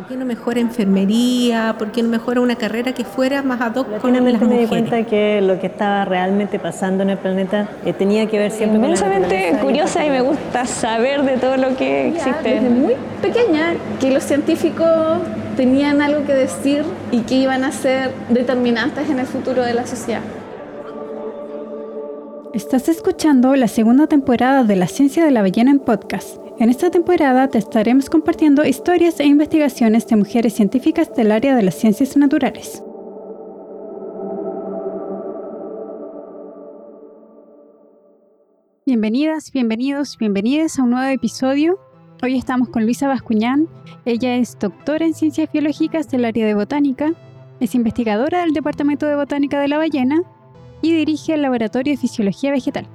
¿Por 0.00 0.08
qué 0.08 0.16
no 0.16 0.24
mejora 0.24 0.60
enfermería? 0.60 1.74
¿Por 1.78 1.92
qué 1.92 2.02
no 2.02 2.08
mejora 2.08 2.40
una 2.40 2.56
carrera 2.56 2.94
que 2.94 3.04
fuera 3.04 3.42
más 3.42 3.60
ad 3.60 3.76
hoc 3.76 3.98
con 3.98 4.14
las 4.14 4.22
mujeres? 4.22 4.48
me 4.48 4.60
di 4.60 4.66
cuenta 4.66 5.04
que 5.04 5.42
lo 5.42 5.60
que 5.60 5.66
estaba 5.66 6.06
realmente 6.06 6.58
pasando 6.58 7.02
en 7.02 7.10
el 7.10 7.18
planeta 7.18 7.68
eh, 7.84 7.92
tenía 7.92 8.24
que 8.24 8.38
ver 8.38 8.50
siempre 8.50 8.78
Inmensamente 8.78 9.58
curiosa 9.60 10.06
y 10.06 10.08
me 10.08 10.22
gusta 10.22 10.64
saber 10.64 11.22
de 11.24 11.36
todo 11.36 11.58
lo 11.58 11.76
que 11.76 12.08
existe. 12.08 12.48
Desde 12.48 12.70
muy 12.70 12.94
pequeña 13.20 13.74
que 14.00 14.10
los 14.10 14.24
científicos 14.24 15.18
tenían 15.58 16.00
algo 16.00 16.24
que 16.24 16.32
decir 16.32 16.82
y 17.12 17.20
que 17.20 17.34
iban 17.34 17.62
a 17.62 17.70
ser 17.70 18.10
determinantes 18.30 19.10
en 19.10 19.18
el 19.18 19.26
futuro 19.26 19.62
de 19.62 19.74
la 19.74 19.86
sociedad. 19.86 20.22
Estás 22.54 22.88
escuchando 22.88 23.54
la 23.54 23.68
segunda 23.68 24.06
temporada 24.06 24.64
de 24.64 24.76
La 24.76 24.86
Ciencia 24.86 25.26
de 25.26 25.30
la 25.30 25.42
Ballena 25.42 25.70
en 25.70 25.78
podcast. 25.78 26.39
En 26.60 26.68
esta 26.68 26.90
temporada 26.90 27.48
te 27.48 27.56
estaremos 27.56 28.10
compartiendo 28.10 28.66
historias 28.66 29.18
e 29.18 29.24
investigaciones 29.24 30.06
de 30.06 30.16
mujeres 30.16 30.52
científicas 30.52 31.10
del 31.14 31.32
área 31.32 31.56
de 31.56 31.62
las 31.62 31.74
ciencias 31.74 32.18
naturales. 32.18 32.84
Bienvenidas, 38.84 39.50
bienvenidos, 39.52 40.18
bienvenidas 40.18 40.78
a 40.78 40.82
un 40.82 40.90
nuevo 40.90 41.08
episodio. 41.08 41.78
Hoy 42.22 42.36
estamos 42.36 42.68
con 42.68 42.84
Luisa 42.84 43.08
Bascuñán. 43.08 43.66
Ella 44.04 44.36
es 44.36 44.58
doctora 44.58 45.06
en 45.06 45.14
ciencias 45.14 45.50
biológicas 45.50 46.10
del 46.10 46.26
área 46.26 46.46
de 46.46 46.52
botánica, 46.52 47.14
es 47.58 47.74
investigadora 47.74 48.40
del 48.40 48.52
Departamento 48.52 49.06
de 49.06 49.16
Botánica 49.16 49.58
de 49.60 49.68
la 49.68 49.78
Ballena 49.78 50.20
y 50.82 50.92
dirige 50.92 51.32
el 51.32 51.40
Laboratorio 51.40 51.94
de 51.94 51.96
Fisiología 51.96 52.50
Vegetal. 52.50 52.86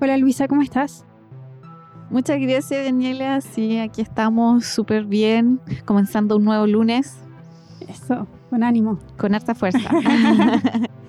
Hola 0.00 0.16
Luisa, 0.16 0.48
¿cómo 0.48 0.62
estás? 0.62 1.06
Muchas 2.10 2.40
gracias 2.40 2.84
Daniela, 2.84 3.40
sí, 3.40 3.78
aquí 3.78 4.02
estamos 4.02 4.66
súper 4.66 5.04
bien, 5.04 5.60
comenzando 5.84 6.36
un 6.36 6.44
nuevo 6.44 6.66
lunes. 6.66 7.16
Eso, 7.88 8.26
con 8.50 8.64
ánimo. 8.64 8.98
Con 9.16 9.34
harta 9.34 9.54
fuerza. 9.54 9.90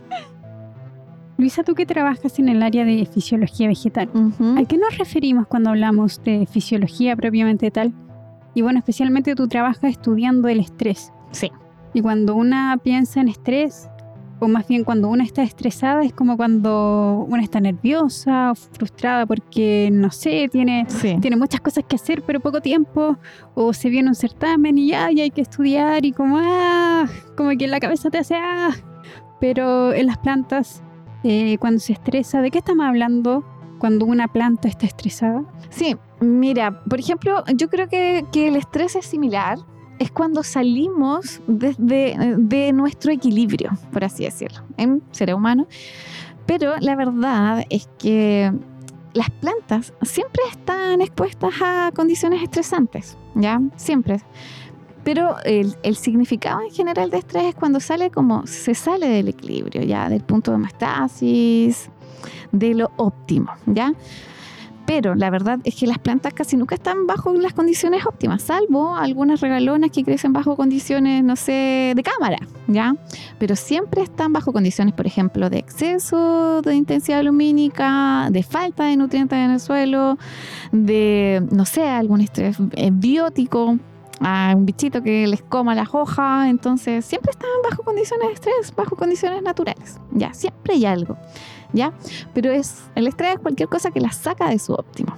Luisa, 1.42 1.64
tú 1.64 1.74
que 1.74 1.88
trabajas 1.88 2.38
en 2.38 2.50
el 2.50 2.62
área 2.62 2.86
de 2.86 3.04
fisiología 3.12 3.68
vegetal, 3.68 4.10
¿a 4.58 4.64
qué 4.66 4.78
nos 4.78 4.96
referimos 5.00 5.48
cuando 5.48 5.72
hablamos 5.72 6.22
de 6.24 6.46
fisiología 6.46 7.16
propiamente 7.16 7.72
tal? 7.72 7.94
Y 8.54 8.62
bueno, 8.62 8.78
especialmente 8.78 9.34
tú 9.34 9.48
trabajas 9.48 9.86
estudiando 9.86 10.50
el 10.50 10.60
estrés. 10.60 11.12
Sí. 11.32 11.52
Y 11.96 12.02
cuando 12.02 12.36
una 12.36 12.78
piensa 12.84 13.22
en 13.22 13.30
estrés, 13.30 13.90
o 14.42 14.48
más 14.48 14.68
bien 14.68 14.84
cuando 14.84 15.08
una 15.08 15.24
está 15.24 15.44
estresada 15.44 16.04
es 16.04 16.14
como 16.14 16.36
cuando 16.36 17.28
una 17.30 17.44
está 17.44 17.60
nerviosa 17.60 18.52
o 18.52 18.56
frustrada 18.56 19.28
porque, 19.28 19.90
no 19.92 20.10
sé, 20.10 20.50
tiene, 20.52 20.88
tiene 21.22 21.36
muchas 21.36 21.62
cosas 21.62 21.86
que 21.88 21.96
hacer 21.96 22.24
pero 22.24 22.40
poco 22.40 22.60
tiempo, 22.60 23.18
o 23.54 23.72
se 23.72 23.90
viene 23.90 24.10
un 24.10 24.16
certamen 24.16 24.80
y 24.80 24.88
ya, 24.88 25.06
hay 25.06 25.30
que 25.30 25.42
estudiar 25.42 26.04
y 26.06 26.12
como, 26.12 26.40
ah, 26.42 27.06
como 27.38 27.52
que 27.52 27.66
en 27.66 27.72
la 27.72 27.80
cabeza 27.80 28.10
te 28.10 28.18
hace, 28.18 28.36
ah, 28.36 28.72
pero 29.40 29.94
en 29.94 30.08
las 30.08 30.18
plantas, 30.18 30.82
eh, 31.24 31.60
cuando 31.60 31.80
se 31.80 31.94
estresa, 31.94 32.42
¿de 32.42 32.50
qué 32.50 32.58
estamos 32.58 32.88
hablando 32.88 33.46
cuando 33.78 34.06
una 34.06 34.28
planta 34.28 34.68
está 34.68 34.88
estresada? 34.88 35.44
Sí, 35.70 35.96
mira, 36.20 36.84
por 36.84 37.00
ejemplo, 37.00 37.44
yo 37.56 37.70
creo 37.70 37.88
que, 37.88 38.26
que 38.32 38.48
el 38.48 38.56
estrés 38.56 38.96
es 38.96 39.06
similar 39.06 39.60
es 40.02 40.10
cuando 40.10 40.42
salimos 40.42 41.42
de, 41.46 42.72
nuestro 42.74 43.12
equilibrio, 43.12 43.70
por 43.94 44.04
así 44.04 44.24
decirlo, 44.24 44.64
en 44.78 45.04
ser 45.12 45.32
humano. 45.32 45.68
Pero 46.48 46.74
la 46.80 46.96
verdad 46.96 47.64
es 47.70 47.88
que 48.00 48.52
las 49.14 49.30
plantas 49.30 49.94
siempre 50.02 50.42
están 50.50 51.02
expuestas 51.02 51.54
a 51.62 51.92
condiciones 51.94 52.42
estresantes, 52.42 53.16
¿ya? 53.36 53.62
Siempre. 53.76 54.22
Pero 55.04 55.36
el, 55.46 55.76
el, 55.84 55.96
significado 55.96 56.62
en 56.62 56.72
general 56.72 57.12
de 57.12 57.20
estrés 57.20 57.44
es 57.44 57.56
cuando 57.56 57.80
sale 57.80 58.10
como 58.10 58.48
se 58.48 58.74
sale 58.74 59.08
del 59.08 59.28
equilibrio, 59.28 59.84
ya, 59.84 60.10
del 60.10 60.24
punto 60.24 60.50
de 60.50 60.56
homeostasis, 60.56 61.92
de 62.52 62.74
lo 62.74 62.90
óptimo, 62.98 63.52
¿ya? 63.68 63.94
Pero 64.86 65.16
la 65.16 65.30
verdad 65.30 65.60
es 65.64 65.76
que 65.76 65.88
las 65.88 66.00
plantas 66.00 66.34
casi 66.34 66.58
nunca 66.58 66.76
están 66.76 67.08
bajo 67.08 67.34
las 67.34 67.54
condiciones 67.54 68.06
óptimas, 68.06 68.42
salvo 68.42 68.96
algunas 68.96 69.42
regalonas 69.42 69.92
que 69.92 70.04
crecen 70.04 70.34
bajo 70.34 70.56
condiciones, 70.56 71.24
no 71.24 71.36
sé, 71.36 71.94
de 71.96 72.04
cámara, 72.04 72.38
¿ya? 72.68 72.96
Pero 73.40 73.56
siempre 73.56 74.02
están 74.02 74.34
bajo 74.34 74.54
condiciones, 74.54 74.94
por 74.94 75.08
ejemplo, 75.08 75.50
de 75.50 75.60
exceso 75.60 76.62
de 76.62 76.76
intensidad 76.76 77.24
lumínica, 77.24 78.28
de 78.32 78.44
falta 78.44 78.86
de 78.86 78.98
nutrientes 78.98 79.38
en 79.38 79.52
el 79.52 79.60
suelo, 79.60 80.18
de, 80.72 81.44
no 81.52 81.66
sé, 81.66 81.88
algún 81.88 82.22
estrés 82.22 82.58
biótico, 82.92 83.78
a 84.22 84.54
un 84.56 84.66
bichito 84.66 85.02
que 85.02 85.28
les 85.28 85.42
coma 85.42 85.76
las 85.76 85.94
hojas, 85.94 86.48
entonces 86.48 87.04
siempre 87.06 87.32
están 87.32 87.50
bajo 87.70 87.84
condiciones 87.84 88.28
de 88.28 88.34
estrés, 88.34 88.76
bajo 88.76 88.96
condiciones 88.96 89.42
naturales, 89.42 90.00
ya, 90.12 90.34
siempre 90.34 90.76
hay 90.76 90.86
algo. 90.86 91.18
¿ya? 91.74 91.94
Pero 92.34 92.52
es, 92.52 92.84
el 92.96 93.08
estrés 93.08 93.36
es 93.36 93.40
cualquier 93.40 93.70
cosa 93.70 93.92
que 93.92 94.02
las 94.02 94.16
saca 94.16 94.50
de 94.50 94.60
su 94.60 94.74
óptimo. 94.74 95.16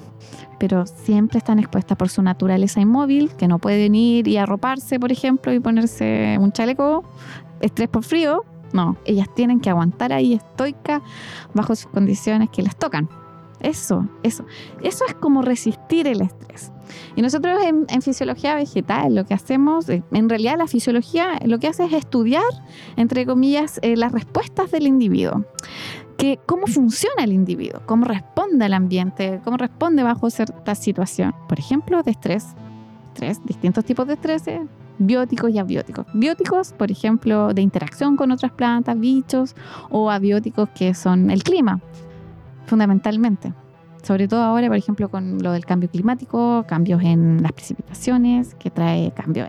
Pero 0.59 0.85
siempre 0.85 1.39
están 1.39 1.59
expuestas 1.59 1.97
por 1.97 2.09
su 2.09 2.21
naturaleza 2.21 2.79
inmóvil, 2.79 3.31
que 3.35 3.47
no 3.47 3.59
pueden 3.59 3.95
ir 3.95 4.27
y 4.27 4.37
arroparse, 4.37 4.99
por 4.99 5.11
ejemplo, 5.11 5.51
y 5.53 5.59
ponerse 5.59 6.37
un 6.39 6.51
chaleco, 6.51 7.03
estrés 7.59 7.89
por 7.89 8.03
frío. 8.03 8.45
No, 8.71 8.97
ellas 9.05 9.27
tienen 9.35 9.59
que 9.59 9.69
aguantar 9.69 10.13
ahí 10.13 10.33
estoica 10.33 11.01
bajo 11.53 11.75
sus 11.75 11.91
condiciones 11.91 12.49
que 12.49 12.63
les 12.63 12.75
tocan. 12.75 13.09
Eso, 13.63 14.07
eso. 14.23 14.45
Eso 14.83 15.05
es 15.07 15.15
como 15.15 15.41
resistir 15.41 16.05
el 16.07 16.21
estrés. 16.21 16.71
Y 17.15 17.21
nosotros 17.21 17.59
en, 17.63 18.01
fisiología 18.01 18.55
vegetal 18.55 19.15
lo 19.15 19.25
que 19.25 19.33
hacemos, 19.33 19.87
eh, 19.89 20.03
en 20.11 20.29
realidad 20.29 20.57
la 20.57 20.67
fisiología 20.67 21.39
lo 21.45 21.59
que 21.59 21.67
hace 21.67 21.85
es 21.85 21.93
estudiar, 21.93 22.43
entre 22.97 23.25
comillas, 23.25 23.79
eh, 23.81 23.95
las 23.95 24.11
respuestas 24.11 24.69
del 24.71 24.85
individuo 24.85 25.45
que 26.17 26.39
cómo 26.45 26.67
funciona 26.67 27.23
el 27.23 27.33
individuo, 27.33 27.81
cómo 27.85 28.05
responde 28.05 28.65
al 28.65 28.73
ambiente, 28.73 29.41
cómo 29.43 29.57
responde 29.57 30.03
bajo 30.03 30.29
cierta 30.29 30.75
situación. 30.75 31.33
Por 31.49 31.59
ejemplo, 31.59 32.03
de 32.03 32.11
estrés, 32.11 32.45
estrés, 33.13 33.43
distintos 33.45 33.83
tipos 33.83 34.07
de 34.07 34.13
estrés, 34.13 34.43
bióticos 34.99 35.51
y 35.51 35.59
abióticos. 35.59 36.05
Bióticos, 36.13 36.73
por 36.73 36.91
ejemplo, 36.91 37.53
de 37.53 37.61
interacción 37.61 38.15
con 38.15 38.31
otras 38.31 38.51
plantas, 38.51 38.99
bichos, 38.99 39.55
o 39.89 40.11
abióticos 40.11 40.69
que 40.69 40.93
son 40.93 41.31
el 41.31 41.43
clima, 41.43 41.81
fundamentalmente 42.65 43.53
sobre 44.03 44.27
todo 44.27 44.43
ahora, 44.43 44.67
por 44.67 44.75
ejemplo, 44.75 45.09
con 45.09 45.41
lo 45.41 45.53
del 45.53 45.65
cambio 45.65 45.89
climático, 45.89 46.65
cambios 46.67 47.01
en 47.03 47.41
las 47.41 47.53
precipitaciones, 47.53 48.53
que 48.55 48.69
trae 48.69 49.11
cambios 49.11 49.47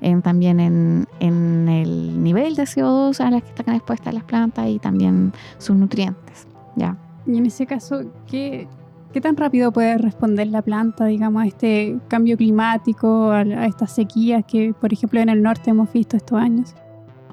en, 0.00 0.22
también 0.22 0.58
en, 0.60 1.68
el 1.68 2.22
nivel 2.22 2.56
de 2.56 2.62
CO2 2.62 3.20
a 3.20 3.30
las 3.30 3.42
que 3.42 3.50
están 3.50 3.74
expuestas 3.74 4.14
las 4.14 4.24
plantas 4.24 4.68
y 4.68 4.78
también 4.78 5.32
sus 5.58 5.76
nutrientes. 5.76 6.46
¿ya? 6.74 6.96
Y 7.26 7.36
en 7.36 7.44
ese 7.44 7.66
caso, 7.66 8.02
¿qué, 8.26 8.66
¿qué 9.12 9.20
tan 9.20 9.36
rápido 9.36 9.70
puede 9.72 9.98
responder 9.98 10.46
la 10.46 10.62
planta, 10.62 11.04
digamos, 11.04 11.42
a 11.42 11.46
este 11.46 11.98
cambio 12.08 12.38
climático, 12.38 13.30
a, 13.30 13.42
estas 13.66 13.94
sequías 13.94 14.42
que, 14.46 14.72
por 14.72 14.90
ejemplo, 14.90 15.20
en 15.20 15.28
el 15.28 15.42
norte 15.42 15.70
hemos 15.70 15.92
visto 15.92 16.16
estos 16.16 16.38
años? 16.38 16.74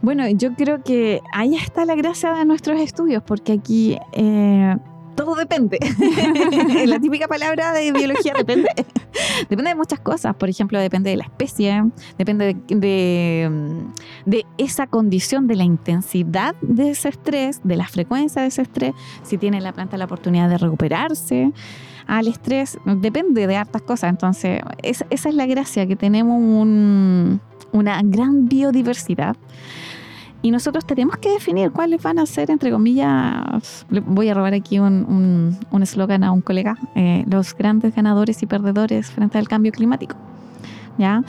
Bueno, 0.02 0.28
yo 0.28 0.54
creo 0.56 0.84
que 0.84 1.22
ahí 1.32 1.56
está 1.56 1.86
la 1.86 1.96
gracia 1.96 2.34
de 2.34 2.44
nuestros 2.44 2.82
estudios, 2.82 3.24
porque 3.24 3.54
aquí 3.54 3.98
eh, 4.12 4.76
todo 5.16 5.36
depende. 5.36 5.80
la 6.86 7.00
típica 7.00 7.28
palabra 7.28 7.74
de 7.74 7.92
biología 7.92 8.34
depende. 8.36 8.70
depende 9.50 9.70
de 9.70 9.76
muchas 9.76 10.00
cosas. 10.00 10.36
Por 10.36 10.50
ejemplo, 10.50 10.80
depende 10.80 11.10
de 11.10 11.18
la 11.18 11.24
especie, 11.24 11.84
depende 12.18 12.56
de, 12.68 13.84
de, 14.26 14.46
esa 14.58 14.88
condición, 14.88 15.48
de 15.48 15.56
la 15.56 15.64
intensidad 15.64 16.56
de 16.62 16.92
ese 16.92 17.10
estrés, 17.10 17.62
de 17.64 17.76
la 17.76 17.88
frecuencia 17.88 18.42
de 18.42 18.48
ese 18.50 18.62
estrés, 18.62 18.94
si 19.24 19.38
tiene 19.38 19.62
la 19.62 19.74
planta 19.74 19.98
la 19.98 20.06
oportunidad 20.06 20.50
de 20.50 20.58
recuperarse 20.58 21.52
al 22.08 22.28
estrés, 22.28 22.78
depende 22.86 23.48
de 23.48 23.56
hartas 23.56 23.82
cosas. 23.82 24.10
Entonces, 24.10 24.62
esa 24.82 25.06
es 25.10 25.36
la 25.36 25.46
gracia, 25.46 25.88
que 25.88 25.96
tenemos 25.96 26.38
una 27.72 28.02
gran 28.04 28.48
biodiversidad 28.48 29.38
y 30.44 30.52
nosotros 30.52 30.86
tenemos 30.86 31.16
que 31.18 31.30
definir 31.30 31.72
cuáles 31.72 32.04
van 32.04 32.20
a 32.20 32.26
ser, 32.26 32.52
entre 32.52 32.70
comillas, 32.70 33.86
voy 34.06 34.28
a 34.28 34.34
robar 34.34 34.54
aquí 34.54 34.78
un 34.78 35.58
eslogan 35.82 36.26
a 36.26 36.34
un 36.34 36.42
colega, 36.42 36.78
eh, 36.96 37.24
los 37.28 37.56
grandes 37.56 37.96
ganadores 37.96 38.44
y 38.44 38.46
perdedores 38.46 39.10
frente 39.10 39.38
al 39.38 39.48
cambio 39.48 39.72
climático. 39.72 40.18
¿Ya? 40.98 41.24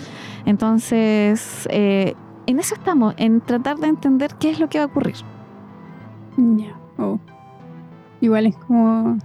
Entonces, 0.47 1.69
eh, 1.71 2.15
en 2.47 2.59
eso 2.59 2.75
estamos, 2.75 3.15
en 3.17 3.41
tratar 3.41 3.79
de 3.79 3.87
entender 3.87 4.35
qué 4.41 4.51
es 4.51 4.59
lo 4.59 4.69
que 4.69 4.79
va 4.79 4.85
a 4.85 4.89
ocurrir. 4.89 5.17
Ya, 6.37 6.77
oh. 6.99 7.21
Igual 8.21 8.47
es 8.47 8.57
como 8.57 9.17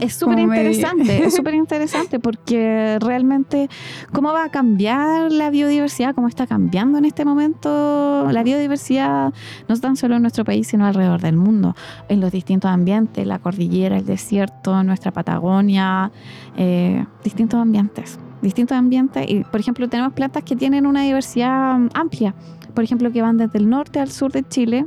es 0.00 0.14
súper 0.14 0.38
interesante, 0.38 1.24
es 1.24 1.34
súper 1.36 1.54
interesante 1.54 2.18
porque 2.18 2.98
realmente 3.00 3.68
cómo 4.12 4.32
va 4.32 4.44
a 4.44 4.50
cambiar 4.50 5.32
la 5.32 5.50
biodiversidad, 5.50 6.14
cómo 6.14 6.28
está 6.28 6.46
cambiando 6.46 6.98
en 6.98 7.04
este 7.04 7.24
momento 7.24 8.26
la 8.30 8.42
biodiversidad, 8.42 9.32
no 9.68 9.76
tan 9.78 9.96
solo 9.96 10.16
en 10.16 10.22
nuestro 10.22 10.44
país, 10.44 10.68
sino 10.68 10.86
alrededor 10.86 11.20
del 11.20 11.36
mundo, 11.36 11.74
en 12.08 12.20
los 12.20 12.32
distintos 12.32 12.70
ambientes, 12.70 13.26
la 13.26 13.38
cordillera, 13.38 13.96
el 13.96 14.06
desierto, 14.06 14.82
nuestra 14.82 15.12
Patagonia, 15.12 16.10
eh, 16.56 17.04
distintos 17.22 17.60
ambientes 17.60 18.18
distintos 18.42 18.76
ambientes. 18.76 19.24
Y, 19.28 19.44
por 19.44 19.60
ejemplo, 19.60 19.88
tenemos 19.88 20.12
plantas 20.12 20.44
que 20.44 20.54
tienen 20.54 20.86
una 20.86 21.02
diversidad 21.02 21.80
amplia. 21.94 22.34
Por 22.74 22.84
ejemplo, 22.84 23.10
que 23.10 23.22
van 23.22 23.38
desde 23.38 23.58
el 23.58 23.68
norte 23.68 23.98
al 23.98 24.10
sur 24.10 24.30
de 24.30 24.46
Chile. 24.46 24.86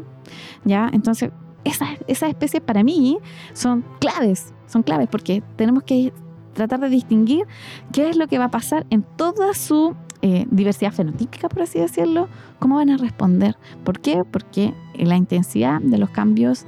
¿ya? 0.65 0.89
Entonces, 0.93 1.31
esas, 1.69 1.89
esas 2.07 2.29
especies 2.29 2.61
para 2.61 2.83
mí 2.83 3.17
son 3.53 3.83
claves. 3.99 4.53
Son 4.67 4.83
claves 4.83 5.07
porque 5.09 5.41
tenemos 5.55 5.83
que 5.83 6.13
tratar 6.53 6.79
de 6.79 6.89
distinguir 6.89 7.45
qué 7.91 8.09
es 8.09 8.17
lo 8.17 8.27
que 8.27 8.37
va 8.37 8.45
a 8.45 8.51
pasar 8.51 8.85
en 8.89 9.03
toda 9.03 9.53
su 9.53 9.95
eh, 10.21 10.45
diversidad 10.51 10.91
fenotípica, 10.91 11.47
por 11.47 11.61
así 11.61 11.79
decirlo, 11.79 12.27
cómo 12.59 12.75
van 12.75 12.89
a 12.89 12.97
responder. 12.97 13.55
¿Por 13.83 13.99
qué? 13.99 14.21
Porque 14.29 14.73
la 14.95 15.15
intensidad 15.15 15.79
de 15.79 15.97
los 15.97 16.09
cambios 16.09 16.65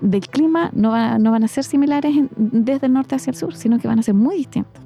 del 0.00 0.28
clima 0.28 0.70
no, 0.72 1.18
no 1.18 1.30
van 1.32 1.44
a 1.44 1.48
ser 1.48 1.64
similares 1.64 2.14
desde 2.36 2.86
el 2.86 2.92
norte 2.92 3.16
hacia 3.16 3.30
el 3.30 3.36
sur, 3.36 3.54
sino 3.54 3.78
que 3.78 3.88
van 3.88 3.98
a 3.98 4.02
ser 4.02 4.14
muy 4.14 4.36
distintos. 4.36 4.82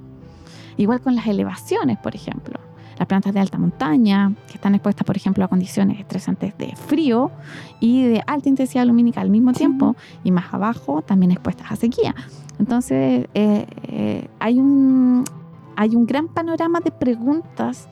Igual 0.77 1.01
con 1.01 1.17
las 1.17 1.27
elevaciones, 1.27 1.99
por 1.99 2.15
ejemplo. 2.15 2.68
Las 2.99 3.07
plantas 3.07 3.33
de 3.33 3.41
alta 3.41 3.59
montaña, 3.59 4.33
que 4.49 4.55
están 4.55 4.75
expuestas, 4.75 5.05
por 5.05 5.17
ejemplo, 5.17 5.45
a 5.45 5.49
condiciones 5.49 6.01
estresantes 6.01 6.57
de 6.59 6.75
frío 6.75 7.31
y 7.81 8.05
de 8.05 8.23
alta 8.27 8.49
intensidad 8.49 8.85
lumínica 8.87 9.21
al 9.21 9.31
mismo 9.31 9.53
tiempo, 9.53 9.95
y 10.25 10.33
más 10.33 10.53
abajo 10.53 11.03
también 11.03 11.31
expuestas 11.31 11.71
a 11.71 11.77
sequía. 11.77 12.15
Entonces, 12.59 13.29
eh, 13.35 13.67
eh, 13.85 14.29
hay, 14.41 14.59
un, 14.59 15.25
hay 15.77 15.95
un 15.95 16.07
gran 16.07 16.27
panorama 16.29 16.81
de 16.81 16.91
preguntas 16.91 17.89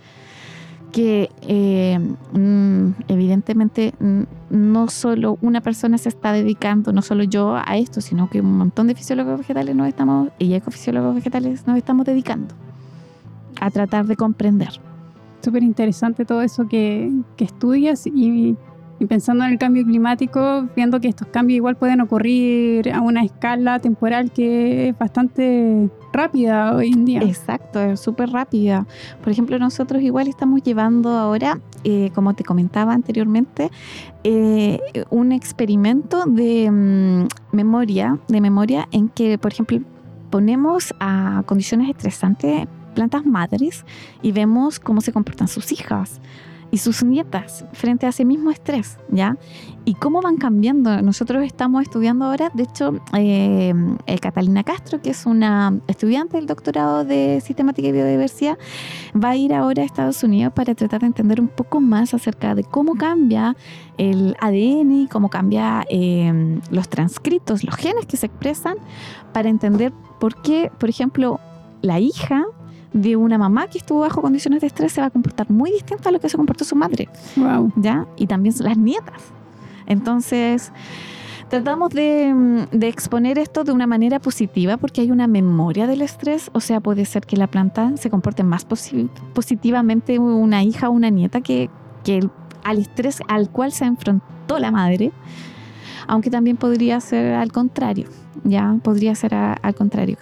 que 0.97 1.31
eh, 1.43 1.99
mm, 2.33 2.91
evidentemente 3.09 3.95
mm, 4.01 4.23
no 4.51 4.89
solo 4.89 5.39
una 5.43 5.61
persona 5.61 5.99
se 5.99 6.09
está 6.09 6.33
dedicando, 6.33 6.93
no 6.93 7.03
solo 7.03 7.23
yo 7.23 7.55
a 7.55 7.77
esto, 7.77 8.01
sino 8.01 8.31
que 8.31 8.41
un 8.41 8.57
montón 8.57 8.87
de 8.87 8.95
fisiólogos 8.95 9.39
vegetales 9.39 9.77
nos 9.77 9.89
estamos, 9.89 10.31
y 10.39 10.55
ecofisiólogos 10.55 11.15
vegetales 11.15 11.67
nos 11.67 11.77
estamos 11.77 12.07
dedicando 12.07 12.55
a 13.61 13.71
tratar 13.71 14.07
de 14.07 14.17
comprender. 14.17 14.81
Súper 15.43 15.63
interesante 15.63 16.25
todo 16.25 16.43
eso 16.43 16.67
que, 16.67 17.13
estudias 17.39 18.07
y 18.07 18.57
y 18.99 19.07
pensando 19.07 19.45
en 19.45 19.53
el 19.53 19.59
cambio 19.59 19.85
climático, 19.85 20.69
viendo 20.75 21.01
que 21.01 21.09
estos 21.09 21.29
cambios 21.29 21.57
igual 21.57 21.77
pueden 21.77 22.01
ocurrir 22.01 22.91
a 22.93 23.01
una 23.01 23.23
escala 23.25 23.79
temporal 23.79 24.31
que 24.31 24.89
es 24.89 24.99
bastante 24.99 25.91
rápida 26.13 26.75
hoy 26.75 26.93
en 26.93 27.05
día. 27.05 27.21
Exacto, 27.21 27.81
es 27.81 28.01
súper 28.01 28.31
rápida. 28.31 28.87
Por 29.23 29.33
ejemplo, 29.33 29.59
nosotros 29.59 30.03
igual 30.03 30.29
estamos 30.29 30.63
llevando 30.63 31.11
ahora, 31.11 31.61
eh, 31.85 32.11
como 32.15 32.35
te 32.35 32.45
comentaba 32.45 32.95
anteriormente, 32.95 33.71
eh, 34.25 34.81
un 35.11 35.33
experimento 35.33 36.25
de 36.25 36.71
mm, 36.71 37.55
memoria, 37.55 38.19
de 38.29 38.41
memoria 38.41 38.89
en 38.93 39.09
que, 39.09 39.37
por 39.37 39.53
ejemplo, 39.53 39.81
ponemos 40.31 40.95
a 41.01 41.43
condiciones 41.47 41.91
estresantes 41.91 42.67
plantas 42.97 43.25
madres 43.25 43.85
y 44.23 44.33
vemos 44.33 44.81
cómo 44.81 45.01
se 45.01 45.13
comportan 45.13 45.47
sus 45.47 45.71
hijas 45.71 46.21
y 46.71 46.79
sus 46.79 47.05
nietas 47.05 47.65
frente 47.73 48.07
a 48.07 48.09
ese 48.09 48.25
mismo 48.25 48.51
estrés, 48.51 48.99
¿ya? 49.09 49.37
Y 49.85 49.95
cómo 49.95 50.21
van 50.21 50.37
cambiando. 50.37 51.01
Nosotros 51.01 51.45
estamos 51.45 51.83
estudiando 51.83 52.25
ahora, 52.25 52.51
de 52.53 52.65
hecho, 52.65 53.01
eh, 53.17 53.73
eh, 54.07 54.19
Catalina 54.19 54.65
Castro, 54.65 55.01
que 55.01 55.11
es 55.11 55.27
una 55.27 55.79
estudiante 55.87 56.37
del 56.37 56.47
doctorado 56.47 57.05
de 57.05 57.41
Sistemática 57.41 57.87
y 57.89 57.93
Biodiversidad, 57.93 58.59
va 59.15 59.31
a 59.31 59.37
ir 59.37 59.55
ahora 59.55 59.83
a 59.83 59.87
Estados 59.87 60.23
Unidos 60.25 60.53
para 60.55 60.75
tratar 60.75 61.01
de 61.01 61.07
entender 61.07 61.41
un 61.41 61.49
poco 61.49 61.81
más 61.81 62.15
acerca 62.15 62.55
de 62.55 62.65
cómo 62.65 62.95
cambia 62.95 63.57
el 63.97 64.37
ADN 64.41 65.03
y 65.03 65.09
cómo 65.09 65.31
cambia 65.31 65.85
eh, 65.89 66.61
los 66.71 66.89
transcritos, 66.89 67.63
los 67.63 67.77
genes 67.77 68.07
que 68.07 68.17
se 68.17 68.27
expresan, 68.27 68.77
para 69.33 69.49
entender 69.49 69.93
por 70.19 70.43
qué, 70.43 70.73
por 70.79 70.89
ejemplo, 70.89 71.39
la 71.83 72.01
hija 72.01 72.45
de 72.93 73.17
una 73.17 73.39
mamá 73.39 73.67
que 73.69 73.79
estuvo 73.79 74.01
bajo 74.01 74.23
condiciones 74.23 74.61
de 74.61 74.69
estrés 74.69 74.93
se 74.93 75.01
va 75.01 75.09
a 75.09 75.11
comportar 75.11 75.51
muy 75.51 75.71
distinta 75.71 76.09
a 76.09 76.13
lo 76.13 76.21
que 76.21 76.29
se 76.29 76.37
comportó 76.37 76.65
su 76.65 76.77
madre. 76.77 77.09
Wow. 77.37 77.73
¿Ya? 77.77 78.07
Y 78.17 78.27
también 78.27 78.55
las 78.61 78.79
nietas. 78.79 79.23
Entonces, 79.87 80.73
tratamos 81.49 81.91
de, 81.91 82.67
de, 82.73 82.89
exponer 82.89 83.39
esto 83.39 83.65
de 83.65 83.73
una 83.73 83.87
manera 83.87 84.19
positiva 84.19 84.77
porque 84.77 85.01
hay 85.01 85.11
una 85.11 85.27
memoria 85.27 85.87
del 85.87 86.03
estrés. 86.03 86.51
O 86.53 86.61
sea, 86.61 86.81
puede 86.81 87.05
ser 87.05 87.27
que 87.27 87.37
la 87.37 87.47
planta 87.47 87.97
se 87.97 88.11
comporte 88.11 88.43
más 88.43 88.67
positivamente 89.35 90.19
una 90.19 90.63
hija 90.63 90.89
o 90.89 90.93
una 90.93 91.11
nieta 91.11 91.41
que, 91.41 91.71
que 92.05 92.29
al 92.65 92.79
estrés 92.79 93.21
al 93.29 93.51
cual 93.51 93.73
se 93.73 93.85
enfrentó 93.85 94.59
la 94.59 94.71
madre. 94.71 95.13
Aunque 96.09 96.31
también 96.31 96.57
podría 96.57 97.01
ser 97.01 97.35
al 97.35 97.51
contrario, 97.51 98.09
ya 98.45 98.79
podría 98.83 99.15
ser 99.15 99.35
al 99.35 99.75
contrario, 99.75 100.17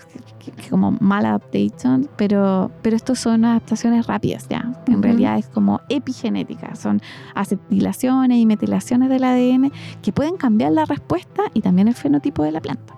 como 0.70 0.92
mal 1.00 1.26
adaptation, 1.26 2.08
pero, 2.16 2.70
pero 2.82 2.96
estos 2.96 3.18
son 3.18 3.44
adaptaciones 3.44 4.06
rápidas 4.06 4.48
ya. 4.48 4.72
En 4.86 5.02
realidad 5.02 5.38
es 5.38 5.46
como 5.48 5.80
epigenética, 5.88 6.74
son 6.74 7.00
acetilaciones 7.34 8.38
y 8.38 8.46
metilaciones 8.46 9.08
del 9.08 9.24
ADN 9.24 9.72
que 10.02 10.12
pueden 10.12 10.36
cambiar 10.36 10.72
la 10.72 10.84
respuesta 10.84 11.42
y 11.54 11.60
también 11.60 11.88
el 11.88 11.94
fenotipo 11.94 12.42
de 12.42 12.52
la 12.52 12.60
planta. 12.60 12.94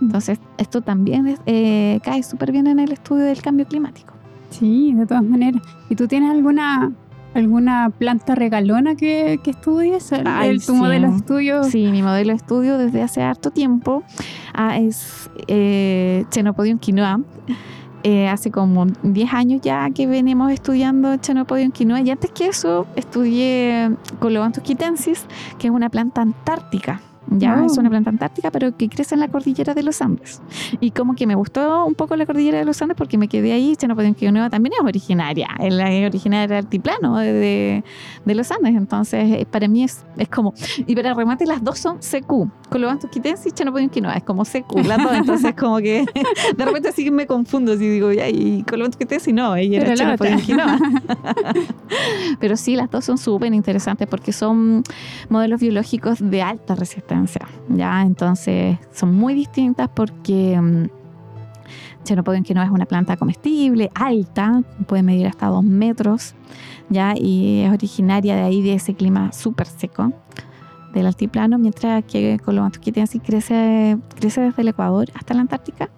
Entonces, 0.00 0.38
esto 0.56 0.80
también 0.80 1.36
eh, 1.46 2.00
cae 2.02 2.22
súper 2.22 2.52
bien 2.52 2.66
en 2.66 2.78
el 2.78 2.92
estudio 2.92 3.24
del 3.24 3.42
cambio 3.42 3.66
climático. 3.66 4.14
Sí, 4.50 4.94
de 4.94 5.06
todas 5.06 5.22
maneras. 5.22 5.62
¿Y 5.88 5.94
tú 5.94 6.08
tienes 6.08 6.30
alguna 6.30 6.92
alguna 7.34 7.90
planta 7.90 8.34
regalona 8.34 8.94
que, 8.94 9.40
que 9.42 9.50
estudies? 9.50 10.12
¿El, 10.12 10.64
¿Tu 10.64 10.74
modelo 10.74 11.10
de 11.10 11.16
estudio? 11.16 11.64
Sí, 11.64 11.86
mi 11.88 12.02
modelo 12.02 12.30
de 12.30 12.36
estudio 12.36 12.78
desde 12.78 13.02
hace 13.02 13.22
harto 13.22 13.50
tiempo 13.50 14.02
ah, 14.54 14.78
es 14.78 15.30
eh, 15.48 16.24
Chenopodium 16.30 16.78
quinoa. 16.78 17.20
Eh, 18.02 18.28
hace 18.28 18.50
como 18.50 18.86
10 18.86 19.34
años 19.34 19.60
ya 19.60 19.90
que 19.90 20.06
venimos 20.06 20.50
estudiando 20.50 21.18
Chenopodium 21.18 21.70
quinoa 21.70 22.00
y 22.00 22.10
antes 22.10 22.30
que 22.30 22.46
eso 22.46 22.86
estudié 22.96 23.90
Colobanthus 24.20 24.62
quitensis, 24.62 25.26
que 25.58 25.66
es 25.66 25.72
una 25.72 25.90
planta 25.90 26.22
antártica 26.22 27.02
ya 27.28 27.64
es 27.64 27.76
una 27.76 27.90
planta 27.90 28.10
antártica, 28.10 28.50
pero 28.50 28.76
que 28.76 28.88
crece 28.88 29.14
en 29.14 29.20
la 29.20 29.28
cordillera 29.28 29.74
de 29.74 29.82
los 29.82 30.00
Andes. 30.00 30.40
Y 30.80 30.90
como 30.90 31.14
que 31.14 31.26
me 31.26 31.34
gustó 31.34 31.84
un 31.84 31.94
poco 31.94 32.16
la 32.16 32.26
cordillera 32.26 32.58
de 32.58 32.64
los 32.64 32.80
Andes 32.80 32.96
porque 32.96 33.18
me 33.18 33.28
quedé 33.28 33.52
ahí, 33.52 33.76
que 33.76 34.32
Nueva 34.32 34.50
también 34.50 34.74
es 34.78 34.84
originaria, 34.84 35.48
es 35.58 36.06
originaria 36.06 36.46
del 36.46 36.64
altiplano 36.64 37.18
de, 37.18 37.84
de, 38.24 38.34
los 38.34 38.50
Andes, 38.50 38.74
entonces 38.74 39.40
eh, 39.40 39.46
para 39.50 39.68
mí 39.68 39.84
es, 39.84 40.04
es 40.16 40.28
como, 40.28 40.54
y 40.86 40.94
para 40.94 41.14
remate 41.14 41.46
las 41.46 41.62
dos 41.62 41.78
son 41.78 41.98
CQ, 41.98 42.68
Colobantus 42.70 43.10
quitensis 43.10 43.52
y 43.60 44.00
Nueva, 44.00 44.16
es 44.16 44.24
como 44.24 44.44
CQ, 44.44 44.86
las 44.86 45.02
dos, 45.02 45.12
entonces 45.12 45.54
como 45.54 45.78
que 45.78 46.06
de 46.56 46.64
repente 46.64 46.88
así 46.88 47.10
me 47.10 47.26
confundo, 47.26 47.76
si 47.76 47.88
digo, 47.88 48.12
ya, 48.12 48.28
y 48.28 48.64
Colobantus 48.68 48.98
quitensis 48.98 49.34
no, 49.34 49.54
ella 49.56 49.80
era 49.80 49.94
Chenopodenquinoa. 49.94 50.78
pero 52.40 52.56
sí, 52.56 52.76
las 52.76 52.90
dos 52.90 53.04
son 53.04 53.18
súper 53.18 53.52
interesantes 53.52 54.08
porque 54.08 54.32
son 54.32 54.82
modelos 55.28 55.60
biológicos 55.60 56.18
de 56.20 56.42
alta 56.42 56.74
resistencia 56.74 57.09
¿ya? 57.68 58.02
Entonces 58.02 58.78
son 58.92 59.14
muy 59.14 59.34
distintas 59.34 59.88
porque 59.88 60.58
um, 60.58 60.88
que 62.44 62.54
no 62.54 62.62
es 62.62 62.70
una 62.70 62.86
planta 62.86 63.16
comestible, 63.16 63.90
alta, 63.94 64.62
puede 64.86 65.02
medir 65.02 65.26
hasta 65.26 65.46
dos 65.46 65.62
metros, 65.62 66.34
¿ya? 66.88 67.14
Y 67.16 67.60
es 67.60 67.72
originaria 67.72 68.34
de 68.34 68.42
ahí, 68.42 68.62
de 68.62 68.74
ese 68.74 68.94
clima 68.94 69.32
súper 69.32 69.66
seco 69.66 70.12
del 70.92 71.06
altiplano, 71.06 71.58
mientras 71.58 72.04
que 72.04 72.38
así 73.00 73.20
crece, 73.20 73.96
crece 74.16 74.40
desde 74.40 74.62
el 74.62 74.68
Ecuador 74.68 75.08
hasta 75.14 75.34
la 75.34 75.42
Antártica. 75.42 75.90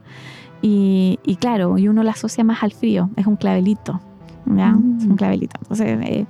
Y, 0.60 1.18
y, 1.24 1.36
claro, 1.36 1.78
y 1.78 1.88
uno 1.88 2.02
la 2.02 2.12
asocia 2.12 2.44
más 2.44 2.62
al 2.62 2.72
frío, 2.72 3.10
es 3.16 3.26
un 3.26 3.36
clavelito, 3.36 4.00
¿ya? 4.46 4.68
Es 4.98 5.04
un 5.06 5.12
mm. 5.12 5.16
clavelito. 5.16 5.56
Entonces, 5.62 5.98
eh, 6.02 6.26